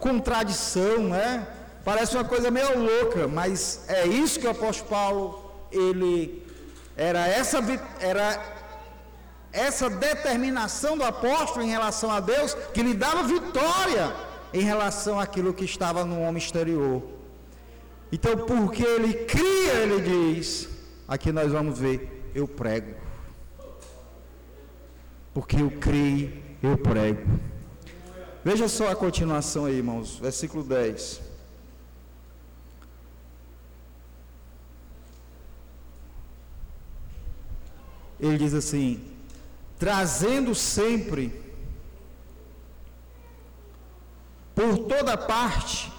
[0.00, 1.46] contradição, né?
[1.84, 6.44] Parece uma coisa meio louca, mas é isso que o apóstolo Paulo, ele
[6.96, 7.58] era essa
[8.00, 8.58] era
[9.52, 14.12] essa determinação do apóstolo em relação a Deus que lhe dava vitória
[14.52, 17.02] em relação àquilo que estava no homem exterior.
[18.12, 20.68] Então, porque ele cria, ele diz,
[21.10, 22.94] aqui nós vamos ver, eu prego.
[25.34, 27.28] Porque eu criei, eu prego.
[28.44, 31.20] Veja só a continuação aí, irmãos, versículo 10.
[38.20, 39.04] Ele diz assim:
[39.78, 41.32] trazendo sempre
[44.54, 45.90] por toda parte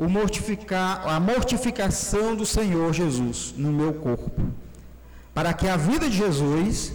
[0.00, 4.40] o mortificar, a mortificação do Senhor Jesus no meu corpo,
[5.34, 6.94] para que a vida de Jesus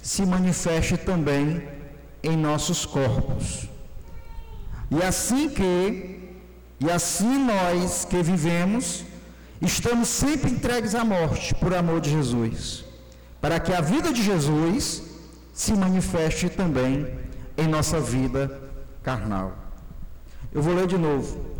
[0.00, 1.62] se manifeste também
[2.22, 3.68] em nossos corpos.
[4.90, 6.30] E assim que,
[6.80, 9.04] e assim nós que vivemos,
[9.60, 12.86] estamos sempre entregues à morte por amor de Jesus,
[13.38, 15.02] para que a vida de Jesus
[15.52, 17.06] se manifeste também
[17.54, 18.58] em nossa vida
[19.02, 19.54] carnal.
[20.54, 21.55] Eu vou ler de novo.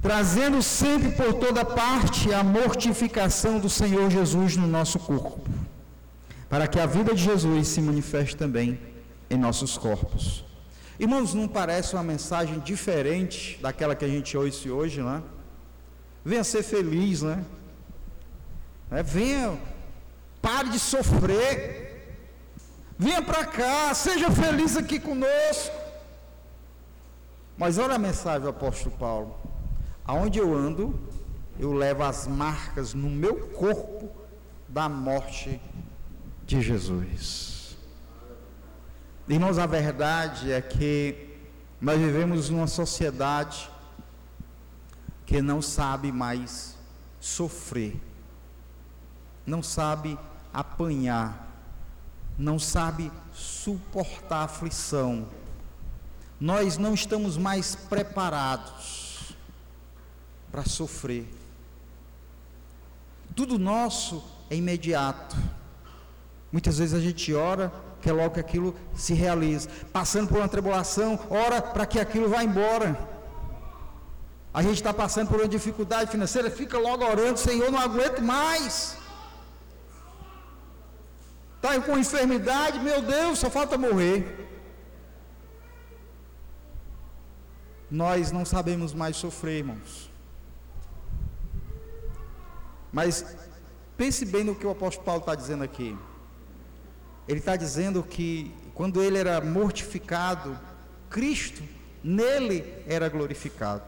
[0.00, 5.40] Trazendo sempre por toda parte a mortificação do Senhor Jesus no nosso corpo,
[6.48, 8.78] para que a vida de Jesus se manifeste também
[9.28, 10.44] em nossos corpos.
[10.98, 15.22] Irmãos, não parece uma mensagem diferente daquela que a gente ouve hoje, não é?
[16.24, 17.44] Venha ser feliz, né?
[18.90, 19.58] É, venha,
[20.42, 21.86] pare de sofrer.
[22.98, 25.74] Venha para cá, seja feliz aqui conosco.
[27.56, 29.47] Mas olha a mensagem do apóstolo Paulo.
[30.08, 30.98] Aonde eu ando,
[31.58, 34.10] eu levo as marcas no meu corpo
[34.66, 35.60] da morte
[36.46, 37.76] de Jesus.
[39.28, 41.26] Irmãos, a verdade é que
[41.78, 43.70] Nós vivemos numa sociedade
[45.26, 46.74] que não sabe mais
[47.20, 48.00] sofrer,
[49.46, 50.18] não sabe
[50.52, 51.46] apanhar,
[52.36, 55.28] não sabe suportar aflição.
[56.40, 58.97] Nós não estamos mais preparados
[60.58, 61.24] para sofrer.
[63.36, 65.36] Tudo nosso é imediato.
[66.50, 69.68] Muitas vezes a gente ora, quer logo que aquilo se realize.
[69.92, 72.98] Passando por uma tribulação, ora para que aquilo vá embora.
[74.52, 78.96] A gente está passando por uma dificuldade financeira, fica logo orando, Senhor, não aguento mais.
[81.56, 84.48] Está com enfermidade, meu Deus, só falta morrer.
[87.88, 90.07] Nós não sabemos mais sofrer, irmãos.
[92.92, 93.24] Mas
[93.96, 95.96] pense bem no que o apóstolo Paulo está dizendo aqui.
[97.26, 100.58] Ele está dizendo que quando ele era mortificado,
[101.10, 101.62] Cristo
[102.02, 103.82] nele era glorificado.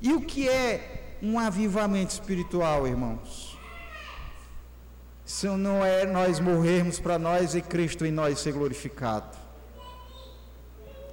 [0.00, 3.56] E o que é um avivamento espiritual, irmãos?
[5.24, 9.38] Se não é nós morrermos para nós e Cristo em nós ser glorificado.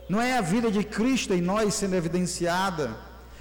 [0.09, 2.97] Não é a vida de Cristo em nós sendo evidenciada.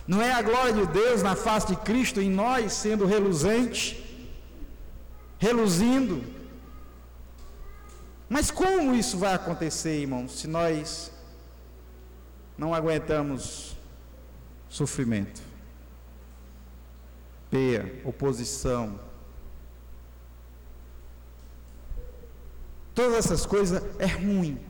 [0.08, 4.08] Não é a glória de Deus na face de Cristo em nós sendo reluzente
[5.38, 6.24] reluzindo.
[8.28, 11.10] Mas como isso vai acontecer, irmãos, se nós
[12.56, 13.76] não aguentamos
[14.68, 15.40] sofrimento,
[17.50, 18.98] peia, oposição,
[22.94, 24.60] todas essas coisas é ruim,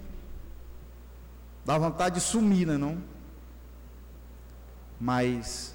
[1.64, 3.17] dá vontade de sumir, não, é não?
[5.00, 5.74] Mas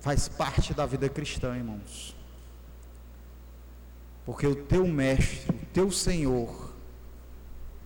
[0.00, 2.16] faz parte da vida cristã, irmãos.
[4.24, 6.72] Porque o teu mestre, o teu Senhor,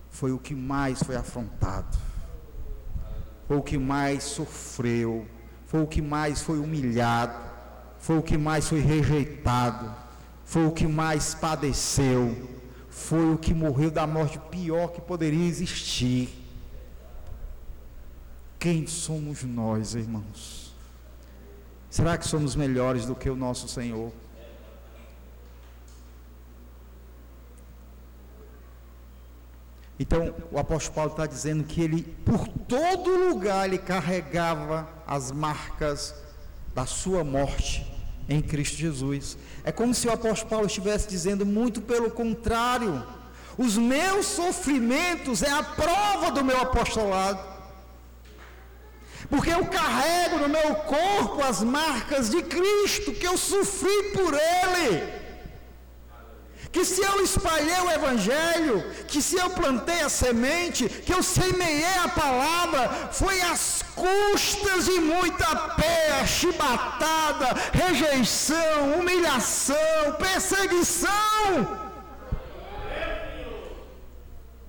[0.09, 1.97] foi o que mais foi afrontado,
[3.47, 5.27] foi o que mais sofreu,
[5.65, 7.37] foi o que mais foi humilhado,
[7.99, 9.93] foi o que mais foi rejeitado,
[10.45, 12.49] foi o que mais padeceu,
[12.89, 16.44] foi o que morreu da morte pior que poderia existir.
[18.65, 20.73] Quem somos nós, irmãos?
[21.87, 24.11] Será que somos melhores do que o nosso Senhor?
[29.99, 36.15] Então, o apóstolo Paulo está dizendo que ele, por todo lugar, ele carregava as marcas
[36.73, 37.85] da sua morte
[38.27, 39.37] em Cristo Jesus.
[39.63, 43.05] É como se o apóstolo Paulo estivesse dizendo muito pelo contrário.
[43.59, 47.54] Os meus sofrimentos é a prova do meu apostolado.
[49.29, 55.25] Porque eu carrego no meu corpo as marcas de Cristo que eu sofri por ele
[56.75, 61.97] que se eu espalhei o Evangelho, que se eu plantei a semente, que eu semeei
[62.03, 69.77] a palavra, foi às custas de muita pé, chibatada, rejeição, humilhação,
[70.19, 71.47] perseguição.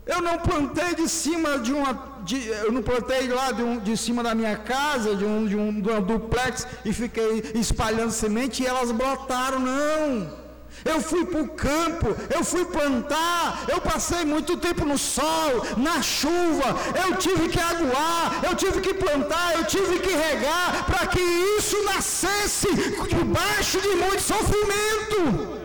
[0.07, 3.97] Eu não plantei de cima de uma, de, eu não plantei lá de, um, de
[3.97, 8.63] cima da minha casa, de um, de um, de uma duplex e fiquei espalhando semente
[8.63, 10.47] e elas brotaram, não
[10.85, 16.03] eu fui para o campo, eu fui plantar, eu passei muito tempo no sol, na
[16.03, 21.21] chuva, eu tive que aguar, eu tive que plantar, eu tive que regar, para que
[21.59, 22.69] isso nascesse
[23.09, 25.56] debaixo de muito sofrimento.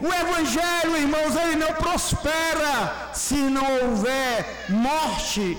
[0.00, 5.58] O Evangelho, irmãos, ele não prospera se não houver morte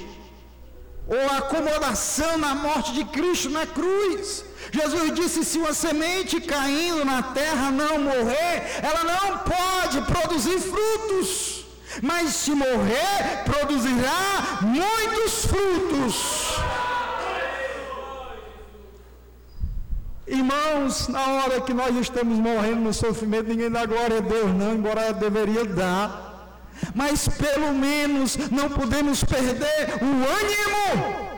[1.08, 4.46] ou acomodação na morte de Cristo na cruz.
[4.72, 11.66] Jesus disse: se uma semente caindo na terra não morrer, ela não pode produzir frutos,
[12.02, 16.59] mas se morrer, produzirá muitos frutos.
[20.40, 24.74] Irmãos, na hora que nós estamos morrendo no sofrimento, ninguém dá glória a Deus, não,
[24.74, 26.28] embora deveria dar.
[26.96, 31.30] Mas pelo menos não podemos perder o ânimo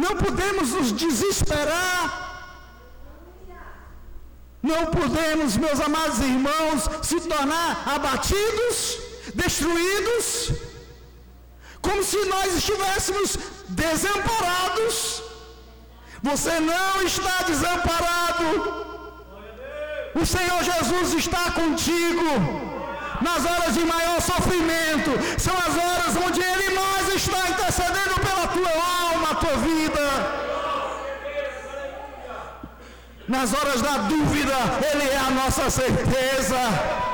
[0.00, 2.28] não podemos nos desesperar.
[4.62, 8.98] Não podemos, meus amados irmãos, se tornar abatidos,
[9.34, 10.52] destruídos,
[11.80, 13.38] como se nós estivéssemos
[13.68, 15.22] desamparados.
[16.22, 18.86] Você não está desamparado.
[20.14, 22.70] O Senhor Jesus está contigo.
[23.22, 28.72] Nas horas de maior sofrimento, são as horas onde Ele mais está intercedendo pela tua
[29.10, 30.00] alma, tua vida.
[33.28, 34.56] Nas horas da dúvida,
[34.92, 37.09] Ele é a nossa certeza.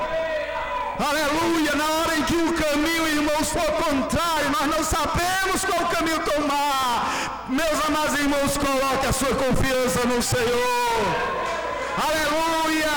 [0.99, 6.21] Aleluia, na hora em que o caminho, irmãos, for contrário, nós não sabemos qual caminho
[6.21, 7.45] tomar.
[7.49, 10.97] Meus amados irmãos, coloque a sua confiança no Senhor.
[12.03, 12.91] Aleluia!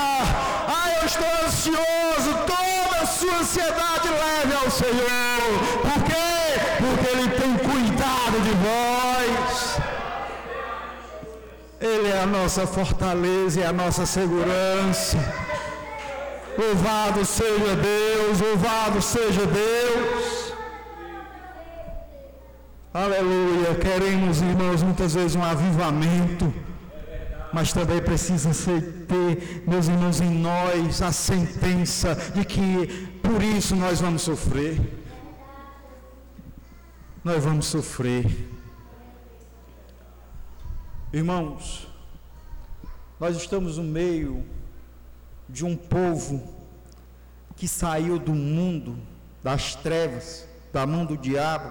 [0.66, 5.40] Ah, eu estou ansioso, toda a sua ansiedade leve ao Senhor.
[5.82, 6.58] Por quê?
[6.78, 9.78] Porque Ele tem cuidado de vós.
[11.80, 15.18] Ele é a nossa fortaleza e a nossa segurança.
[16.58, 20.52] Louvado seja Deus, louvado seja Deus.
[22.92, 23.74] Aleluia.
[23.76, 26.52] Queremos, irmãos, muitas vezes um avivamento,
[27.52, 28.50] mas também precisa
[29.06, 34.80] ter, meus irmãos, em nós a sentença de que por isso nós vamos sofrer.
[37.22, 38.26] Nós vamos sofrer.
[41.12, 41.88] Irmãos,
[43.18, 44.44] nós estamos no meio
[45.52, 46.42] de um povo
[47.56, 48.96] que saiu do mundo,
[49.42, 51.70] das trevas, da mão do diabo,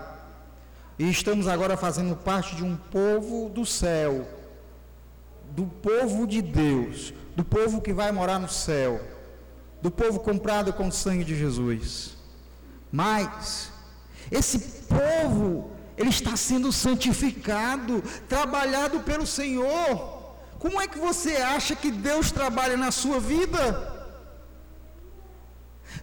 [0.98, 4.28] e estamos agora fazendo parte de um povo do céu,
[5.52, 9.02] do povo de Deus, do povo que vai morar no céu,
[9.82, 12.18] do povo comprado com o sangue de Jesus.
[12.92, 13.72] Mas
[14.30, 20.19] esse povo, ele está sendo santificado, trabalhado pelo Senhor.
[20.64, 23.64] Como é que você acha que Deus trabalha na sua vida?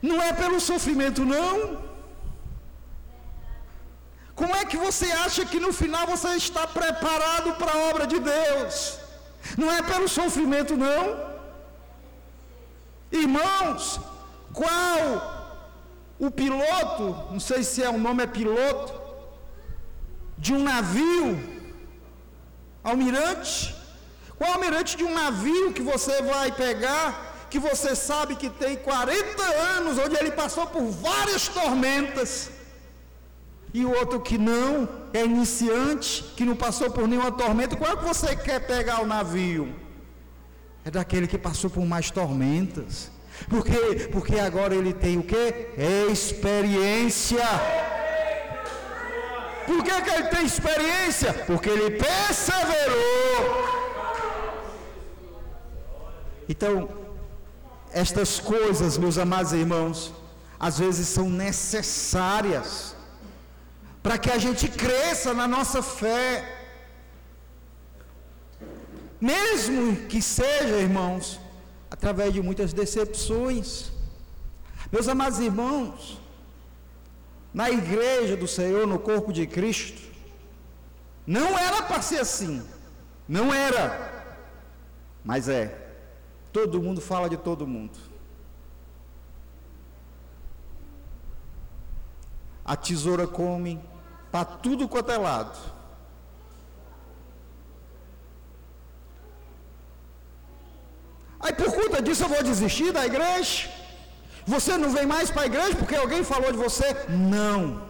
[0.00, 1.84] Não é pelo sofrimento, não.
[4.40, 8.18] Como é que você acha que no final você está preparado para a obra de
[8.18, 8.98] Deus?
[9.60, 11.04] Não é pelo sofrimento, não.
[13.22, 14.00] Irmãos,
[14.52, 15.04] qual
[16.18, 18.92] o piloto, não sei se é o nome é piloto,
[20.38, 21.28] de um navio,
[22.82, 23.74] almirante,
[24.38, 29.42] qual almirante de um navio que você vai pegar, que você sabe que tem 40
[29.76, 32.50] anos, onde ele passou por várias tormentas,
[33.72, 37.96] e o outro que não, é iniciante, que não passou por nenhuma tormenta, qual é
[37.96, 39.74] que você quer pegar o navio?
[40.84, 43.10] É daquele que passou por mais tormentas.
[43.50, 44.08] Por quê?
[44.10, 45.68] Porque agora ele tem o que?
[46.10, 47.44] Experiência.
[49.66, 51.34] Por que, que ele tem experiência?
[51.46, 53.25] Porque ele perseverou.
[56.48, 56.88] Então,
[57.92, 60.12] estas coisas, meus amados irmãos,
[60.58, 62.94] às vezes são necessárias
[64.02, 66.24] para que a gente cresça na nossa fé.
[69.20, 71.40] Mesmo que seja, irmãos,
[71.90, 73.90] através de muitas decepções.
[74.92, 76.20] Meus amados irmãos,
[77.52, 80.02] na igreja do Senhor, no corpo de Cristo,
[81.26, 82.62] não era para ser assim,
[83.26, 84.36] não era,
[85.24, 85.85] mas é.
[86.56, 87.98] Todo mundo fala de todo mundo.
[92.64, 93.78] A tesoura come
[94.32, 95.58] para tudo quanto é lado.
[101.38, 103.70] Aí por conta disso eu vou desistir da igreja?
[104.46, 106.86] Você não vem mais para a igreja porque alguém falou de você?
[107.06, 107.86] Não.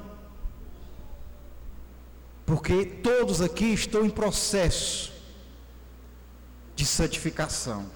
[2.45, 5.13] Porque todos aqui estão em processo
[6.75, 7.96] de santificação.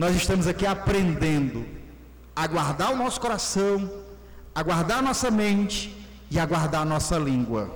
[0.00, 1.66] Nós estamos aqui aprendendo
[2.34, 4.02] a guardar o nosso coração,
[4.54, 5.94] a guardar a nossa mente
[6.30, 7.70] e a guardar a nossa língua.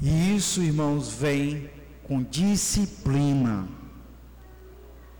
[0.00, 1.70] E isso, irmãos, vem
[2.04, 3.68] com disciplina.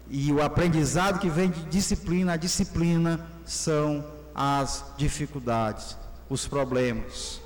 [0.09, 4.03] E o aprendizado que vem de disciplina, a disciplina são
[4.35, 5.99] as dificuldades,
[6.31, 7.43] os problemas,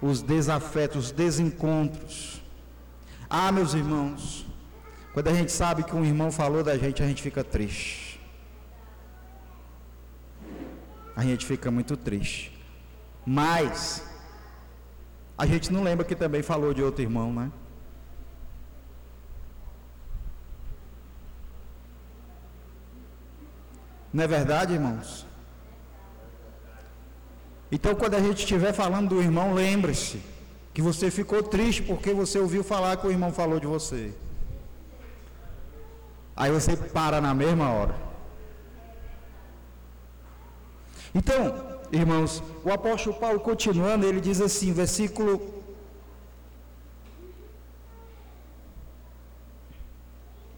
[0.00, 2.40] os desafetos, os desencontros.
[3.28, 4.46] Ah, meus irmãos,
[5.16, 8.20] quando a gente sabe que um irmão falou da gente, a gente fica triste.
[11.16, 12.52] A gente fica muito triste.
[13.24, 14.04] Mas
[15.38, 17.50] a gente não lembra que também falou de outro irmão, né?
[24.12, 25.26] Não é verdade, irmãos?
[27.72, 30.20] Então, quando a gente estiver falando do irmão, lembre-se
[30.74, 34.12] que você ficou triste porque você ouviu falar que o irmão falou de você.
[36.36, 37.94] Aí você para na mesma hora.
[41.14, 45.54] Então, irmãos, o apóstolo Paulo continuando, ele diz assim, versículo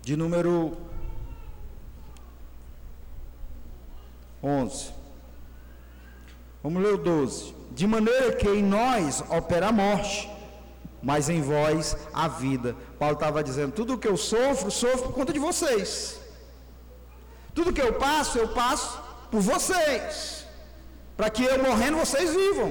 [0.02, 0.76] de número
[4.42, 4.90] 11.
[6.62, 7.54] Vamos ler o 12.
[7.72, 10.28] De maneira que em nós opera a morte,
[11.02, 12.74] mas em vós a vida.
[12.98, 16.20] Paulo estava dizendo: tudo o que eu sofro, sofro por conta de vocês.
[17.54, 18.90] Tudo que eu passo, eu passo
[19.30, 20.44] por vocês.
[21.16, 22.70] Para que eu morrendo, vocês vivam.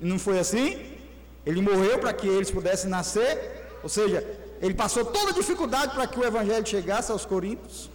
[0.00, 0.66] E não foi assim?
[1.44, 3.32] Ele morreu para que eles pudessem nascer.
[3.82, 4.18] Ou seja,
[4.60, 7.90] ele passou toda a dificuldade para que o evangelho chegasse aos coríntios.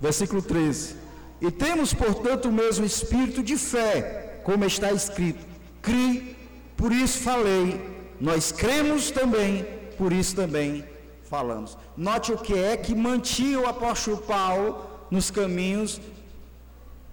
[0.00, 0.96] Versículo 13.
[1.40, 5.49] E temos, portanto, o mesmo espírito de fé, como está escrito:
[5.82, 6.36] Cri,
[6.76, 7.80] por isso falei.
[8.20, 9.64] Nós cremos também,
[9.96, 10.84] por isso também
[11.24, 11.76] falamos.
[11.96, 16.00] Note o que é que mantinha o apóstolo Paulo nos caminhos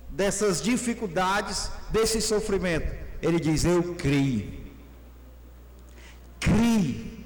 [0.10, 2.92] dessas dificuldades, desse sofrimento.
[3.22, 4.66] Ele diz: Eu criei.
[6.40, 7.26] Crie,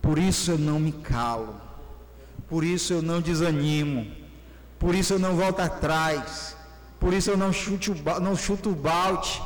[0.00, 1.60] por isso eu não me calo,
[2.48, 4.06] por isso eu não desanimo,
[4.78, 6.56] por isso eu não volto atrás,
[7.00, 9.42] por isso eu não chuto, não chuto o balde,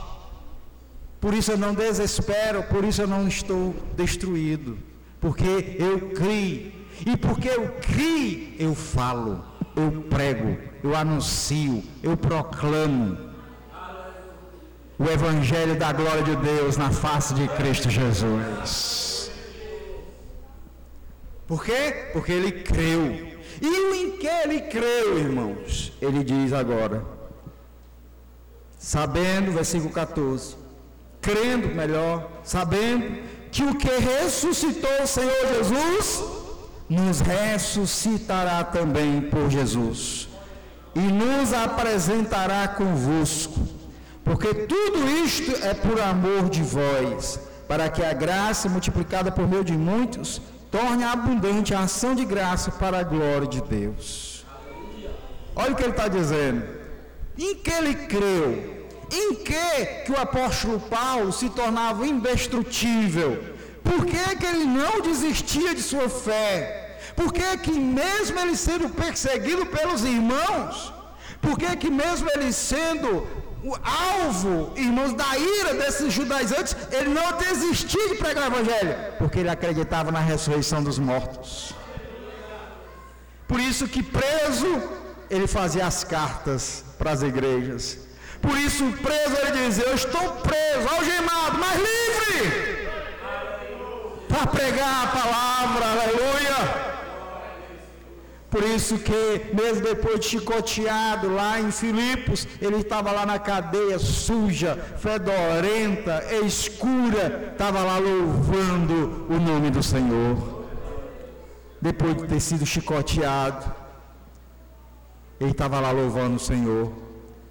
[1.21, 4.79] por isso eu não desespero, por isso eu não estou destruído,
[5.21, 9.45] porque eu criei, e porque eu criei, eu falo,
[9.77, 13.31] eu prego, eu anuncio, eu proclamo
[14.99, 19.31] o Evangelho da glória de Deus na face de Cristo Jesus.
[21.47, 22.11] Por quê?
[22.13, 23.29] Porque ele creu.
[23.63, 25.93] E em que ele creu, irmãos?
[26.01, 27.03] Ele diz agora,
[28.79, 30.57] sabendo, versículo 14,
[31.21, 36.25] crendo melhor, sabendo que o que ressuscitou o Senhor Jesus,
[36.89, 40.29] nos ressuscitará também por Jesus,
[40.95, 43.81] e nos apresentará convosco
[44.31, 49.65] porque tudo isto é por amor de vós, para que a graça multiplicada por meio
[49.65, 50.41] de muitos
[50.71, 54.47] torne abundante a ação de graça para a glória de Deus.
[55.57, 56.63] Olha o que ele está dizendo.
[57.37, 58.80] Em que ele creu?
[59.11, 63.43] Em que, que o apóstolo Paulo se tornava indestrutível?
[63.83, 66.99] Por que, que ele não desistia de sua fé?
[67.17, 70.93] Por que, que mesmo ele sendo perseguido pelos irmãos,
[71.41, 73.27] por que, que mesmo ele sendo
[73.63, 79.41] o alvo, irmãos, da ira desses judaizantes, ele não desistiu de pregar o evangelho, porque
[79.41, 81.75] ele acreditava na ressurreição dos mortos.
[83.47, 84.83] Por isso que preso,
[85.29, 88.10] ele fazia as cartas para as igrejas.
[88.41, 92.81] Por isso, preso, ele dizia: Eu estou preso, algemado, mas livre
[94.31, 96.91] para pregar a palavra, aleluia.
[98.51, 103.99] Por isso que, mesmo depois de chicoteado lá em Filipos, ele estava lá na cadeia
[103.99, 110.65] suja, fedorenta, escura, estava lá louvando o nome do Senhor.
[111.81, 113.73] Depois de ter sido chicoteado,
[115.39, 116.93] ele estava lá louvando o Senhor.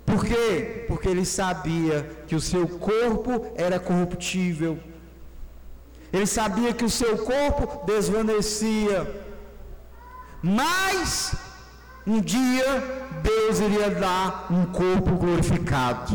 [0.10, 0.86] Por quê?
[0.88, 1.98] Porque ele sabia
[2.28, 4.80] que o seu corpo era corruptível.
[6.12, 9.28] Ele sabia que o seu corpo desvanecia
[10.42, 11.36] mas
[12.08, 12.84] um dia
[13.22, 16.14] Deus iria dar um corpo glorificado.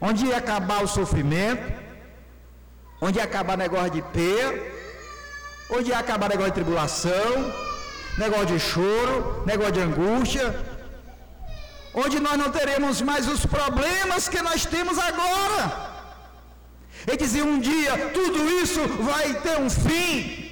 [0.00, 1.72] Onde ia acabar o sofrimento,
[3.00, 4.72] onde ia acabar negócio de pé,
[5.70, 7.52] onde ia acabar negócio de tribulação,
[8.16, 10.54] negócio de choro, negócio de angústia,
[11.94, 15.88] onde nós não teremos mais os problemas que nós temos agora.
[17.06, 18.80] Ele dizia: um dia tudo isso
[19.10, 20.48] vai ter um fim.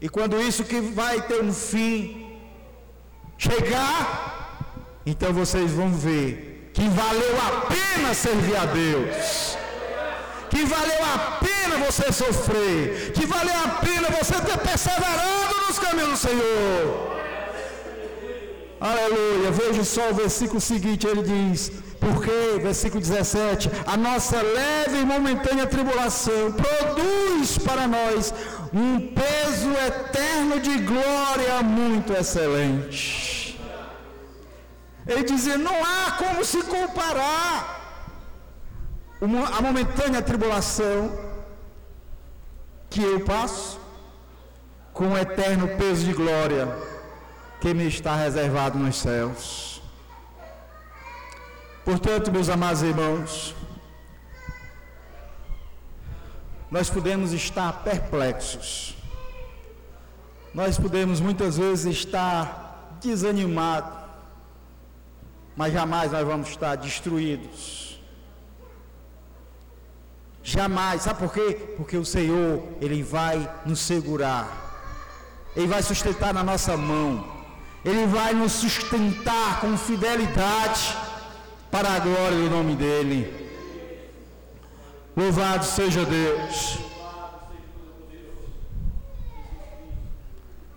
[0.00, 2.38] E quando isso que vai ter um fim
[3.38, 4.02] chegar,
[5.04, 9.56] então vocês vão ver que valeu a pena servir a Deus.
[10.50, 16.10] Que valeu a pena você sofrer, que valeu a pena você ter perseverado nos caminhos
[16.10, 17.15] do Senhor.
[18.80, 19.50] Aleluia.
[19.50, 25.66] Veja só o versículo seguinte, ele diz: porque, versículo 17, a nossa leve e momentânea
[25.66, 28.34] tribulação produz para nós
[28.72, 33.58] um peso eterno de glória muito excelente.
[35.06, 37.74] Ele dizia: não há como se comparar
[39.56, 41.10] a momentânea tribulação
[42.90, 43.80] que eu passo
[44.92, 46.95] com o eterno peso de glória
[47.66, 49.82] que me está reservado nos céus.
[51.84, 53.56] Portanto, meus amados irmãos,
[56.70, 58.96] nós podemos estar perplexos,
[60.54, 63.98] nós podemos muitas vezes estar desanimados,
[65.56, 68.00] mas jamais nós vamos estar destruídos.
[70.40, 71.74] Jamais, sabe por quê?
[71.76, 74.46] Porque o Senhor, Ele vai nos segurar,
[75.56, 77.35] Ele vai sustentar na nossa mão,
[77.86, 80.96] Ele vai nos sustentar com fidelidade
[81.70, 83.20] para a glória do nome dEle.
[85.16, 86.78] Louvado seja Deus.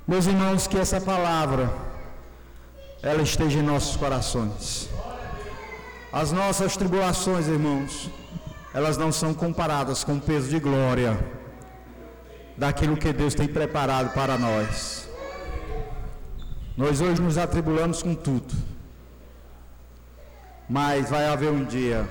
[0.07, 1.73] Meus irmãos, que essa palavra
[3.01, 4.87] ela esteja em nossos corações.
[6.13, 8.09] As nossas tribulações, irmãos,
[8.71, 11.19] elas não são comparadas com o peso de glória
[12.55, 15.08] daquilo que Deus tem preparado para nós.
[16.79, 18.55] Nós hoje nos atribulamos com tudo.
[20.69, 22.07] Mas vai haver um dia,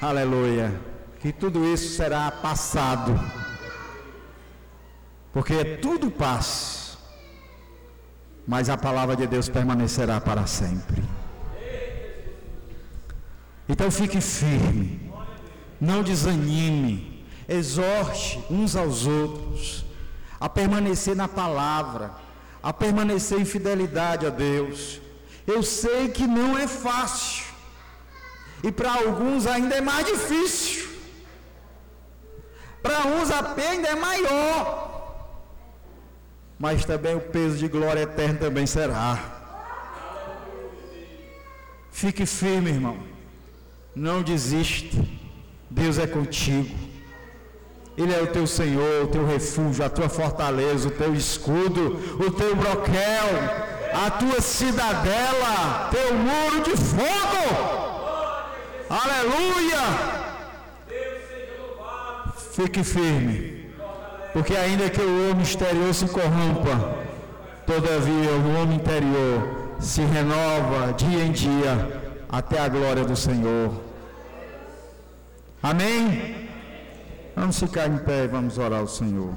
[0.00, 0.80] aleluia,
[1.20, 3.12] que tudo isso será passado.
[5.30, 6.96] Porque tudo passa.
[8.48, 11.04] Mas a palavra de Deus permanecerá para sempre.
[13.68, 15.12] Então fique firme.
[15.78, 17.26] Não desanime.
[17.46, 19.84] Exorte uns aos outros
[20.40, 22.24] a permanecer na palavra
[22.68, 25.00] a permanecer em fidelidade a Deus.
[25.46, 27.44] Eu sei que não é fácil,
[28.60, 30.88] e para alguns ainda é mais difícil,
[32.82, 34.66] para uns a pena é maior,
[36.58, 39.12] mas também o peso de glória eterna também será.
[41.92, 42.98] Fique firme, irmão,
[43.94, 44.96] não desista,
[45.70, 46.85] Deus é contigo.
[47.96, 52.30] Ele é o teu Senhor, o teu refúgio, a tua fortaleza, o teu escudo, o
[52.30, 53.28] teu broquel,
[54.06, 57.46] a tua cidadela, teu muro de fogo.
[58.90, 60.26] Aleluia!
[62.52, 63.66] Fique firme,
[64.32, 66.98] porque ainda que o homem exterior se corrompa,
[67.66, 73.72] todavia o homem interior se renova dia em dia até a glória do Senhor.
[75.62, 76.45] Amém?
[77.36, 79.34] Vamos ficar em pé e vamos orar ao Senhor.